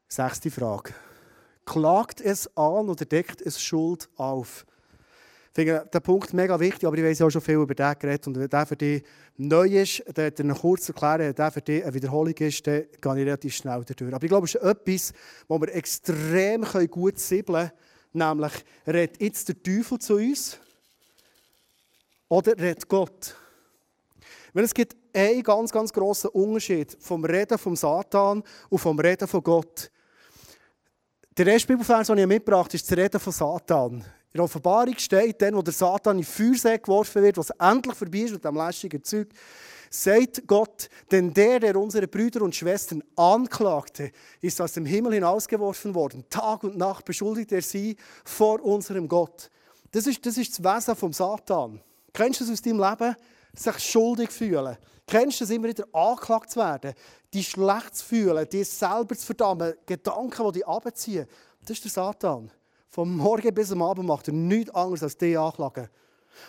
[0.08, 0.92] Sechste Frage.
[1.64, 4.66] Klagt es an oder deckt es Schuld auf?
[5.50, 8.26] Ich finde den Punkt mega wichtig, aber ich weiß auch schon viel über den geredet.
[8.26, 9.04] Und wenn der für dich
[9.36, 13.12] neu ist, dann dir kurz erklären, wenn der für dich eine Wiederholung ist, dann gehe
[13.12, 14.12] ich relativ schnell durch.
[14.12, 15.12] Aber ich glaube, es ist etwas,
[15.46, 17.70] wo wir extrem gut siebeln
[18.12, 18.52] können, nämlich
[18.88, 20.58] redet jetzt der Teufel zu uns
[22.28, 23.34] oder redet Gott?
[24.52, 29.28] Weil es gibt einen ganz, ganz grossen Unterschied vom Reden vom Satan und vom Reden
[29.28, 29.90] von Gott.
[31.36, 33.94] Der erste Bibelvers, den ich mitgebracht habe, ist das Reden von Satan.
[33.94, 34.04] In
[34.38, 38.32] der Offenbarung steht, dann, wo der Satan in Feuersee geworfen wird, was endlich vorbei ist
[38.32, 39.28] mit dem lästigen Zeug,
[39.90, 44.10] sagt Gott, denn der, der unsere Brüder und Schwestern anklagte,
[44.40, 46.24] ist aus dem Himmel hinausgeworfen worden.
[46.30, 49.50] Tag und Nacht beschuldigt er sie vor unserem Gott.
[49.92, 51.80] Das ist das, ist das Wesen vom Satan.
[52.14, 53.16] Kennst du das aus deinem Leben?
[53.54, 54.76] Sich schuldig fühlen.
[55.06, 56.94] Kennst du das immer wieder angeklagt zu werden?
[57.32, 61.26] Die schlecht zu fühlen, die selber zu verdammen, Gedanken, die dich abziehen.
[61.60, 62.50] Das ist der Satan.
[62.88, 65.88] Vom Morgen bis am Abend macht er nichts anderes als dich anklagen.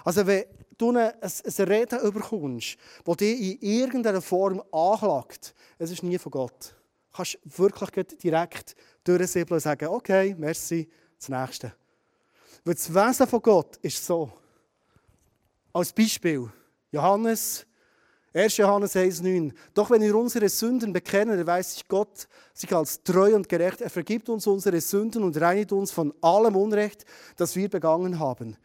[0.04, 0.46] Also wenn
[0.78, 6.32] du ein, ein Reden überkommst, das dich in irgendeiner Form anklagt, es ist nie von
[6.32, 6.76] Gott.
[7.12, 11.74] Du kannst wirklich direkt durchsiebeln und sagen, okay, merci, das Nächste.
[12.64, 14.32] Weil das Wesen von Gott ist so.
[15.76, 16.50] Als Beispiel,
[16.90, 17.66] Johannes
[18.34, 18.56] 1.
[18.56, 19.52] Johannes 1,9.
[19.74, 23.82] Doch wenn wir unsere Sünden bekennen, erweist sich Gott sich als treu und gerecht.
[23.82, 27.04] Er vergibt uns unsere Sünden und reinigt uns von allem Unrecht,
[27.36, 28.56] das wir begangen haben.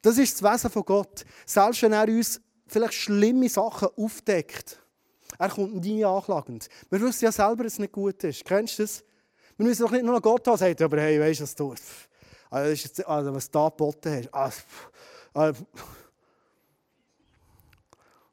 [0.00, 1.24] Das ist das Wesen von Gott.
[1.44, 4.78] Selbst wenn er uns vielleicht schlimme Sachen aufdeckt,
[5.40, 6.68] er kommt nie anklagend.
[6.88, 8.44] Wir wissen ja selber, dass es nicht gut ist.
[8.44, 9.02] Kennst du das?
[9.56, 11.74] Wir müssen doch nicht nur Gott haben, sagt, aber hey, weißt du, was du
[12.48, 14.64] also, also, was du da geboten hast.
[15.34, 15.66] Also,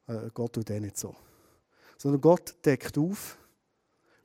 [0.08, 1.16] äh, Gott tut das nicht so.
[1.98, 3.38] Sondern Gott deckt auf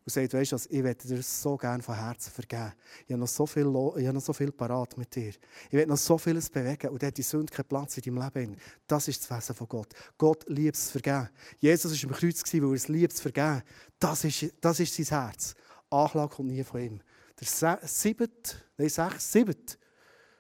[0.05, 2.73] und sagt, weißt du, ich werde dir so gerne von Herzen vergeben.
[3.07, 5.31] Ich habe noch so viel, ich habe noch so viel parat mit dir.
[5.31, 8.57] Ich werde noch so vieles bewegen und hat die Sünde keinen Platz in deinem Leben.
[8.87, 9.89] Das ist das Wesen von Gott.
[10.19, 11.29] Gott liebt es vergeben.
[11.61, 13.63] Jesus war am Kreuz, weil er es liebt zu vergeben.
[13.99, 15.55] Das ist, das ist sein Herz.
[15.89, 17.01] Anklage kommt nie von ihm.
[17.41, 19.77] Der siebte, nein, sechs, siebte,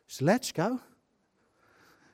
[0.09, 0.79] ist der letzte, gell?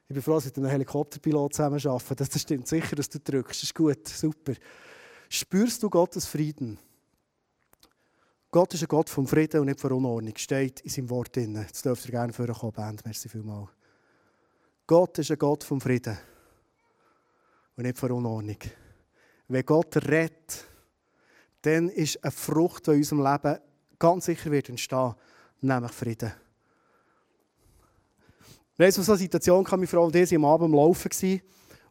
[0.08, 2.14] Ich bin froh, dass ich mit einem Helikopterpilot zusammen arbeite.
[2.14, 3.62] Das stimmt sicher, dass du drückst.
[3.62, 4.54] Das ist gut, super.
[5.28, 6.78] Spürst du Gottes Frieden?
[8.50, 10.34] Gott ist ein Gott vom Frieden und nicht von Unordnung.
[10.34, 11.54] Steht in seinem Wort drin.
[11.56, 13.04] Jetzt dürft ihr gerne vorkommen, Band.
[13.04, 13.68] Merci vielmals.
[14.86, 16.16] Gott ist ein Gott vom Frieden
[17.76, 18.56] und nicht von Unordnung.
[19.48, 20.64] Wenn Gott rettet,
[21.60, 23.58] dann ist eine Frucht, die in unserem Leben
[23.98, 25.14] ganz sicher wird entstehen,
[25.60, 26.32] nämlich Frieden.
[28.78, 31.40] Wir hatten so eine Situation, meine Frau und ich am Abend am Laufen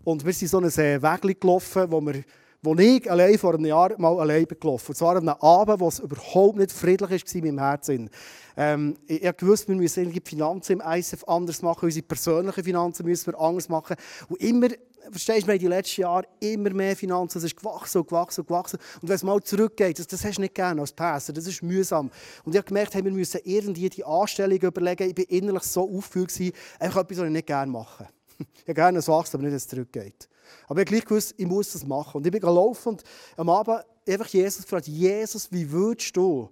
[0.05, 2.23] und wir sind so einen Weg gelaufen, wo wir
[2.63, 5.89] wo ich allein vor einem Jahr mal allein gelaufen Und zwar an einem Abend, wo
[5.89, 8.09] es überhaupt nicht friedlich war in meinem Herzen.
[8.55, 13.05] Ähm, ich, ich wusste, wir müssen die Finanzen im ISF anders machen, unsere persönlichen Finanzen
[13.05, 13.97] müssen wir anders machen.
[14.29, 14.69] Und immer,
[15.11, 18.41] verstehst du, wir in den letzten Jahren immer mehr Finanzen, es ist gewachsen und gewachsen
[18.41, 18.79] und gewachsen.
[19.01, 21.61] Und wenn es mal zurückgeht, das, das hast du nicht gerne als Pastor, das ist
[21.63, 22.11] mühsam.
[22.43, 25.09] Und ich habe gemerkt, hey, wir müssen irgendwie die Anstellung überlegen.
[25.09, 28.07] Ich war innerlich so aufgefühlt, einfach etwas, was ich nicht gerne mache.
[28.65, 30.29] Ich gerne so aber nicht, dass es zurückgeht.
[30.67, 32.17] Aber ich habe gleich gewusst, ich muss das machen.
[32.17, 33.03] Und ich bin gelaufen und
[33.35, 36.49] am Abend einfach Jesus gefragt, Jesus, wie würdest du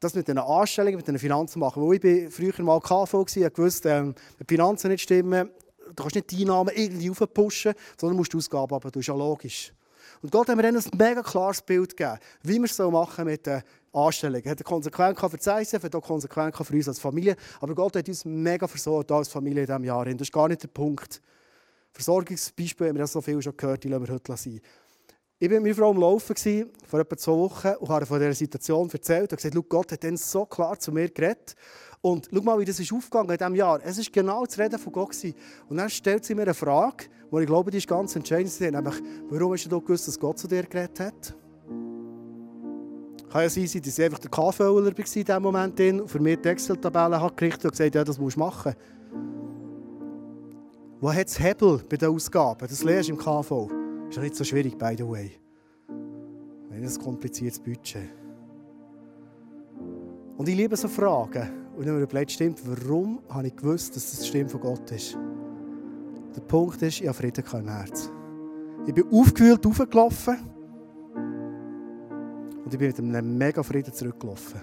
[0.00, 1.82] das mit den Anstellungen, mit den Finanzen machen?
[1.82, 5.50] Weil ich bin früher mal KV war, ich wusste, ähm, die Finanzen nicht stimmen,
[5.94, 9.14] du kannst nicht die Einnahmen irgendwie aufpushen, sondern musst die Ausgaben aber das ist ja
[9.14, 9.72] logisch.
[10.22, 13.46] Und Gott hat mir dann ein mega klares Bild gegeben, wie wir es machen mit
[13.46, 14.44] den Anstellungen.
[14.44, 17.36] Er hat eine Konsequenz für das ICF, hat auch Konsequenz für uns als Familie.
[17.60, 20.04] Aber Gott hat uns mega versorgt als Familie in diesem Jahr.
[20.04, 21.22] Das ist gar nicht der Punkt.
[21.92, 24.60] Versorgungsbeispiele haben wir ja so viel schon gehört, die lassen wir heute sein.
[25.40, 26.34] Ich war mit meiner Frau am Laufen
[26.84, 30.16] vor etwa zwei Wochen und habe von dieser Situation erzählt und gesagt, Gott hat dann
[30.16, 31.54] so klar zu mir geredet.
[32.00, 33.78] Und schau mal, wie das ist aufgegangen in diesem Jahr.
[33.84, 35.16] Es war genau das Reden von Gott.
[35.68, 38.60] Und dann stellt sie mir eine Frage, die ich glaube, die ist ganz entscheidend.
[38.60, 38.96] Nämlich,
[39.30, 41.36] warum hast du gewusst, dass Gott zu dir geredet hat?
[43.30, 46.38] Kann ja sein, dass sie einfach der KVler war in diesem Moment und für mich
[46.40, 48.74] die Excel-Tabelle gerichtet und gesagt, ja, das musst du machen.
[51.00, 52.66] Wo hat es Hebel bei den Ausgaben?
[52.66, 53.77] Das lernst du im KV.
[54.08, 55.32] Ist ja nicht so schwierig, by the way.
[56.70, 58.08] Wenn ein kompliziertes Budget.
[60.36, 61.48] Und ich liebe so Fragen.
[61.76, 64.90] Und wenn mir überlegt, stimmt, warum habe ich gewusst, dass das die Stimme von Gott
[64.90, 65.16] ist?
[66.34, 68.10] Der Punkt ist, ich habe Frieden im Herzen.
[68.86, 70.36] Ich bin aufgewühlt aufgelaufen
[72.64, 74.60] und ich bin mit einem mega Frieden zurückgelaufen.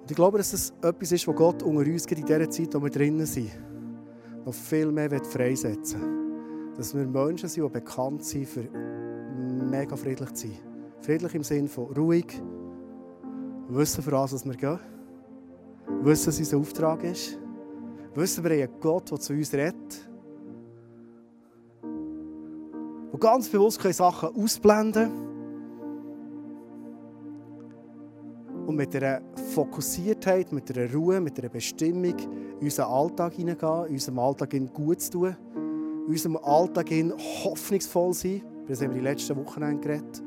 [0.00, 2.82] Und ich glaube, dass das etwas ist, was Gott unter uns in dieser Zeit, wo
[2.82, 3.50] wir drinnen sind,
[4.44, 6.19] noch viel mehr freisetzen will.
[6.80, 8.62] Dass wir Menschen sind, die bekannt sind für
[9.70, 10.56] mega friedlich zu sein.
[11.02, 12.40] Friedlich im Sinne von ruhig,
[13.68, 14.80] wissen, für was wir gehen,
[16.00, 17.38] wissen, was unser Auftrag ist,
[18.14, 20.10] wissen, wir haben einen Gott, der zu uns redet,
[23.12, 25.28] wo ganz bewusst Sachen ausblenden können
[28.68, 29.20] und mit einer
[29.52, 35.02] Fokussiertheit, mit einer Ruhe, mit einer Bestimmung in unseren Alltag hineingehen, in unserem Alltag gut
[35.02, 35.36] zu tun,
[36.10, 36.90] in unserem Alltag
[37.44, 38.42] hoffnungsvoll sein.
[38.66, 40.22] Das haben wir die letzten Wochen geredet.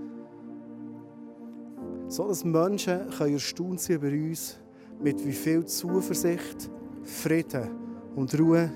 [2.07, 4.59] So dass Menschen können erstaunt sein über uns,
[5.01, 6.69] mit wie viel Zuversicht,
[7.03, 7.69] Frieden
[8.15, 8.71] und Ruhe,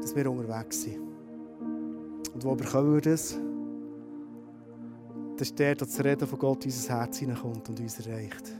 [0.00, 0.98] dass wir unterwegs sind.
[2.34, 3.38] Und wo bekommen wir das?
[5.36, 8.52] Das ist der, der das Reden von Gott in unser Herz hineinkommt und uns erreicht.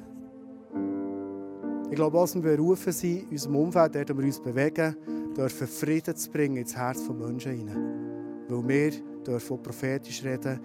[1.89, 4.95] Ich glaube, was wir berufen sind, in unserem Umfeld, dort wo wir uns bewegen,
[5.37, 8.45] dürfen Frieden zu bringen ins Herz von Menschen hinein.
[8.49, 8.91] Weil wir
[9.27, 10.61] dürfen prophetisch reden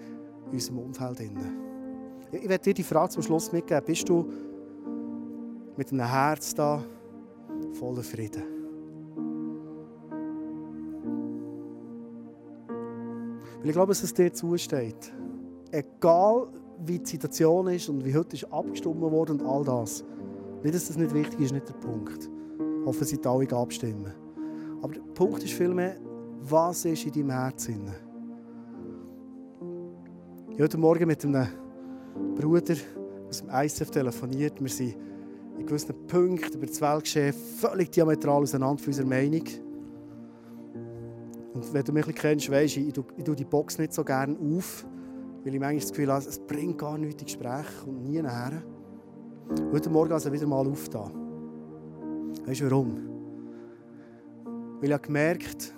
[0.46, 1.20] in unserem Umfeld.
[2.30, 3.84] Ich werde dir die Frage zum Schluss mitgeben.
[3.84, 4.32] Bist du
[5.76, 6.82] mit einem Herz da
[7.74, 8.42] voller Frieden?
[13.60, 15.12] Weil ich glaube, dass es dir zusteht.
[15.70, 16.48] Egal
[16.84, 20.04] wie die Situation ist und wie heute ist abgestimmt worden und all das.
[20.62, 22.28] Nicht, dass das nicht wichtig ist, nicht der Punkt.
[22.80, 24.21] Ich hoffe, Sie alle abstimmen.
[24.82, 25.96] Aber der Punkt ist vielmehr,
[26.40, 27.86] was ist in deinem Herzen?
[30.48, 31.46] Ich habe heute Morgen mit einem
[32.34, 32.74] Bruder
[33.28, 34.60] aus dem ICF telefoniert.
[34.60, 34.96] Wir sind
[35.56, 39.44] in gewissen Punkten über das Weltgeschehen völlig diametral auseinander für unsere Meinung.
[41.54, 44.02] Und wenn du mich ein kennst, weißt du, ich, ich, tue die Box nicht so
[44.02, 44.84] gerne auf,
[45.44, 48.62] weil ich manchmal das Gefühl habe, es bringt gar nichts in Gespräch und nie nachher.
[49.70, 51.12] Heute Morgen also wieder mal aufgetan.
[52.46, 53.11] Weißt du warum?
[54.82, 55.72] Weil ich habe gemerkt,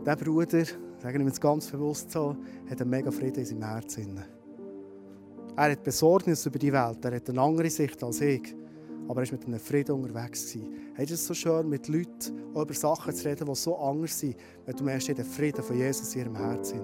[0.00, 2.34] dieser Bruder, sagen wir es ganz bewusst so,
[2.70, 4.18] hat einen mega Frieden in seinem Herzen.
[5.54, 8.56] Er hat Besorgnis über die Welt, er hat eine andere Sicht als ich.
[9.08, 10.54] Aber er war mit einem Frieden unterwegs.
[10.54, 14.36] Hey, es ist so schön, mit Leuten über Sachen zu reden, die so anders sind,
[14.64, 16.80] wenn du merkst, den Frieden von Jesus in ihrem Herzen.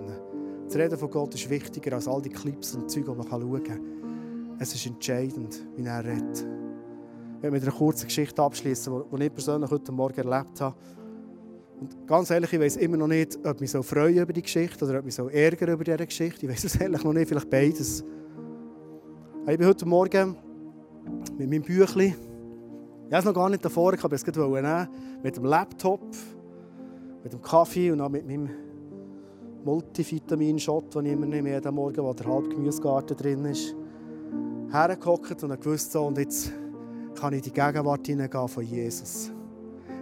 [0.66, 3.62] Das Reden von Gott ist wichtiger als all die Clips und Zeug, die man schauen
[3.62, 4.56] kann.
[4.58, 6.46] Es ist entscheidend, wie er redet.
[7.38, 10.76] Ich werde mit einer kurzen Geschichte abschließen, die ich persönlich heute Morgen erlebt habe.
[11.82, 14.42] Und ganz ehrlich, ich weiß immer noch nicht, ob ich mich so freuen über die
[14.42, 16.46] Geschichte oder ob ich mich so ärgern über diese Geschichte.
[16.46, 18.04] Ich weiß es ehrlich noch nicht, vielleicht beides.
[19.48, 20.36] Ich bin heute Morgen
[21.36, 22.14] mit meinem Büchlein,
[23.08, 24.88] ich habe es noch gar nicht davor, aber es nehmen,
[25.24, 26.06] mit dem Laptop,
[27.24, 28.48] mit dem Kaffee und auch mit meinem
[29.64, 33.74] Multivitamin-Shot, den ich immer nehme, jeden Morgen, wo der halbe Gemüsegarten drin ist,
[34.70, 36.52] hergehockt und gewusst, so, und jetzt
[37.18, 39.32] kann ich in die Gegenwart hineingehen von Jesus.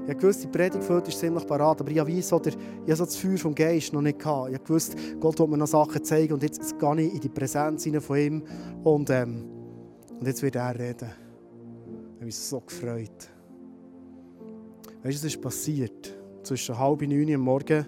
[0.08, 2.96] Ich wusste, die Predigt für ist ziemlich parat, aber ich habe, so der, ich habe
[2.96, 4.52] so das Feuer vom Geist noch nicht gehabt.
[4.52, 7.88] Ich wusste, Gott will mir noch Sachen zeigen und jetzt gehe ich in die Präsenz
[8.00, 8.42] von ihm
[8.82, 9.44] und, ähm,
[10.18, 11.10] und jetzt wird er reden.
[11.10, 13.30] Ich habe mich so gefreut.
[15.02, 16.16] Weißt du, was ist passiert?
[16.42, 17.86] Zwischen halb neun am Morgen,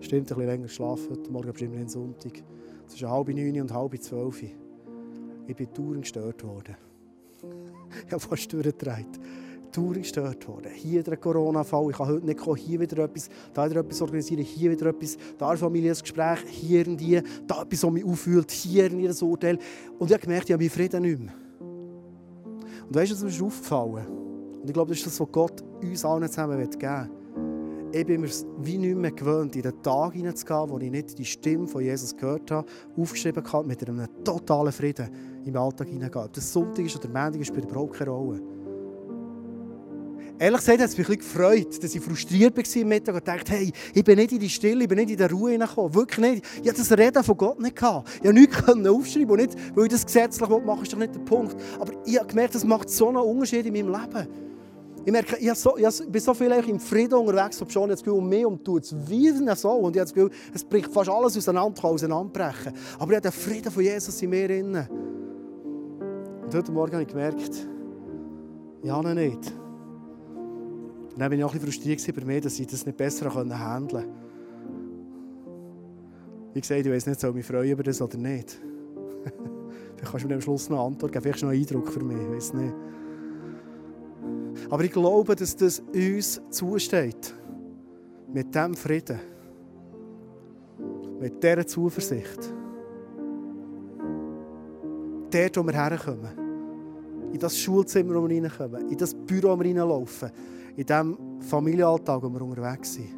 [0.00, 2.42] stimmt, ein bisschen länger geschlafen, heute Morgen bestimmt nicht Sonntag,
[2.88, 4.42] zwischen halb neun und halb zwölf.
[5.46, 6.76] Ich bin dauernd gestört worden.
[8.06, 9.20] Ich habe fast durchgedreht.
[9.72, 10.70] Tour gestört worden.
[10.74, 14.42] Hier ein Corona-Fall, ich kann heute nicht kommen, hier wieder etwas, da wieder etwas organisieren,
[14.42, 19.08] hier wieder etwas, da ein Familiengespräch, hier irgendwie, da etwas, was mich auffühlt, hier in
[19.08, 19.58] ein Urteil.
[19.98, 21.34] Und ich habe gemerkt, ich habe meinen Frieden nicht mehr.
[21.60, 24.06] Und weißt du, was mir ist aufgefallen?
[24.60, 27.22] Und ich glaube, das ist das, was Gott uns allen zusammen geben will.
[27.94, 31.24] Ich bin mir wie nicht mehr gewöhnt, in den Tag hineinzugehen, wo ich nicht die
[31.24, 32.66] Stimme von Jesus gehört habe,
[32.96, 35.10] aufgeschrieben habe, mit einem totalen Frieden
[35.44, 36.24] im Alltag hineingehen.
[36.24, 38.51] Ob das Sonntag ist oder Montag, spielt überhaupt keine Rolle.
[40.38, 43.52] Ehrlich gesagt hat es mich ein gefreut, dass ich frustriert war am Mittag und dachte,
[43.52, 45.94] hey, ich bin nicht in die Stille, ich bin nicht in die Ruhe hineingekommen.
[45.94, 46.44] Wirklich nicht.
[46.62, 48.08] Ich hatte das Reden von Gott nicht gehabt.
[48.16, 51.20] Ich konnte nichts aufschreiben und nicht, weil ich das gesetzlich machen ist doch nicht der
[51.20, 51.56] Punkt.
[51.78, 54.28] Aber ich habe gemerkt, das macht so einen Unterschied in meinem Leben.
[55.04, 58.18] Ich merke, ich, so, ich bin so viel im Frieden unterwegs, ob schon das Gefühl,
[58.18, 59.70] um mich um tut es wieder so.
[59.70, 62.72] Und ich habe das Gefühl, es bricht fast alles auseinander, auseinanderbrechen.
[62.98, 64.86] Aber ich habe den Frieden von Jesus in mir drin.
[66.44, 67.68] Und heute Morgen habe ich gemerkt,
[68.82, 69.61] ja, nicht.
[71.12, 73.32] Und dann war ich auch ein bisschen frustriert bei mir, dass ich das nicht besser
[73.34, 74.08] handeln konnte.
[76.54, 78.58] Wie gesagt, ich weiß nicht, soll ich mich freuen über das oder nicht.
[79.96, 81.22] Vielleicht kannst du mir am Schluss noch eine Antwort geben.
[81.22, 82.16] Vielleicht noch einen Eindruck für mich.
[82.16, 82.74] Ich weiß nicht.
[84.70, 87.34] Aber ich glaube, dass das uns zusteht.
[88.32, 89.20] Mit diesem Frieden.
[91.20, 92.52] Mit dieser Zuversicht.
[95.30, 97.32] Dort, wo wir herkommen.
[97.32, 98.90] In das Schulzimmer, wo wir reinkommen.
[98.90, 100.30] In das Büro, wo wir reinlaufen
[100.76, 103.10] in diesem Familienalltag, wo wir unterwegs sind,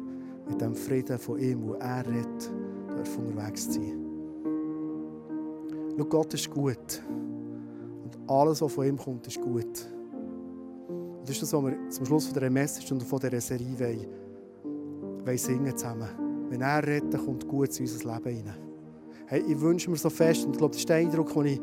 [0.47, 2.51] mit dem Frieden von ihm, wo er redet,
[2.95, 4.05] dürfen unterwegs sein.
[5.97, 7.01] Schau, Gott ist gut.
[8.03, 9.87] Und alles, was von ihm kommt, ist gut.
[10.89, 13.79] Und das ist das, was wir zum Schluss von dieser Message und von dieser Serie
[13.79, 16.09] wollen, wollen singen zusammen.
[16.49, 18.57] Wenn er redet, kommt gut in unser Leben hinein.
[19.27, 21.61] Hey, ich wünsche mir so fest, und ich glaube, das ist der Eindruck, den ich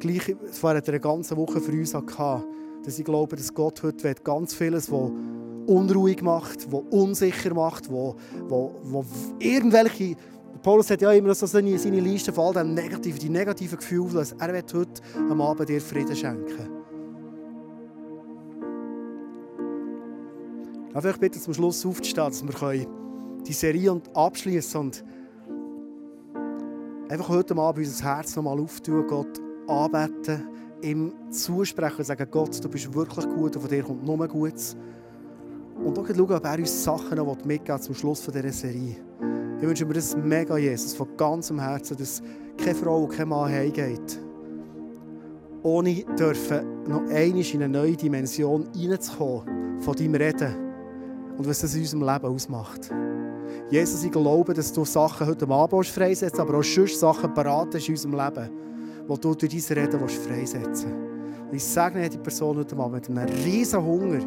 [0.00, 2.44] gleich während der ganzen Woche für uns hatte,
[2.84, 5.10] dass ich glaube, dass Gott heute ganz vieles, was
[5.66, 8.16] unruhig macht, was unsicher macht, wo,
[8.48, 9.04] wo, wo
[9.38, 10.16] irgendwelche
[10.62, 14.14] Paulus hat ja immer so seine, seine Liste von all dem negativen, die negativen Gefühle,
[14.14, 15.00] dass er wird heute
[15.30, 16.68] am Abend dir Frieden schenken.
[20.88, 22.86] Ich möchte bitte zum Schluss aufzustehen, dass wir
[23.46, 25.04] die Serie abschließen und
[27.08, 30.48] einfach heute Abend unser Herz nochmal auftun, Gott anbeten,
[30.82, 34.76] ihm zusprechen und sagen, Gott, du bist wirklich gut und von dir kommt nur Gutes.
[35.86, 38.96] Und auch schauen, ob er uns Sachen noch mitgeben zum Schluss dieser Serie.
[39.60, 42.20] Ich wünsche mir das mega, Jesus, von ganzem Herzen, dass
[42.58, 44.20] keine Frau und kein Mann heimgeht.
[45.62, 50.56] Ohne dürfen noch einmal in eine neue Dimension reinzukommen von deinem Reden
[51.38, 52.90] und was das in unserem Leben ausmacht.
[53.70, 57.92] Jesus, ich glaube, dass du Sachen heute Abend freisetzt, aber auch sonst Sachen parat in
[57.92, 58.50] unserem Leben
[59.06, 60.84] wo du durch diese Reden freisetzen willst.
[60.84, 64.20] Und ich sage die Person heute Abend mit einem riesen Hunger,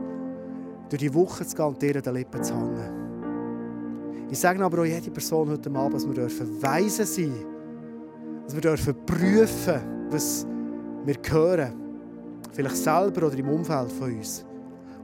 [0.89, 4.27] durch die Woche zu gehen und dir an den Lippen zu hängen.
[4.29, 7.33] Ich sage aber auch jede Person heute Abend, dass wir dürfen weise sein
[8.49, 9.79] dass wir dürfen prüfen,
[10.09, 10.47] was
[11.05, 11.71] wir hören,
[12.51, 14.43] vielleicht selber oder im Umfeld von uns.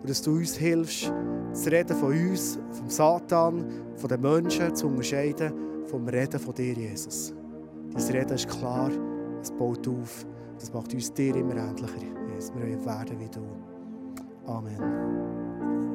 [0.02, 1.14] Und dass du uns hilfst,
[1.52, 3.66] das Reden von uns, vom Satan,
[3.98, 5.54] von den Menschen zu unterscheiden,
[5.86, 7.36] vom Reden von dir, Jesus.
[7.94, 8.90] Dein Reden ist klar
[9.46, 10.26] es baut auf.
[10.60, 12.02] Das macht uns dir immer ähnlicher.
[12.34, 13.46] Jesus, wir werden wie du.
[14.48, 15.45] Amen.
[15.66, 15.95] Amen.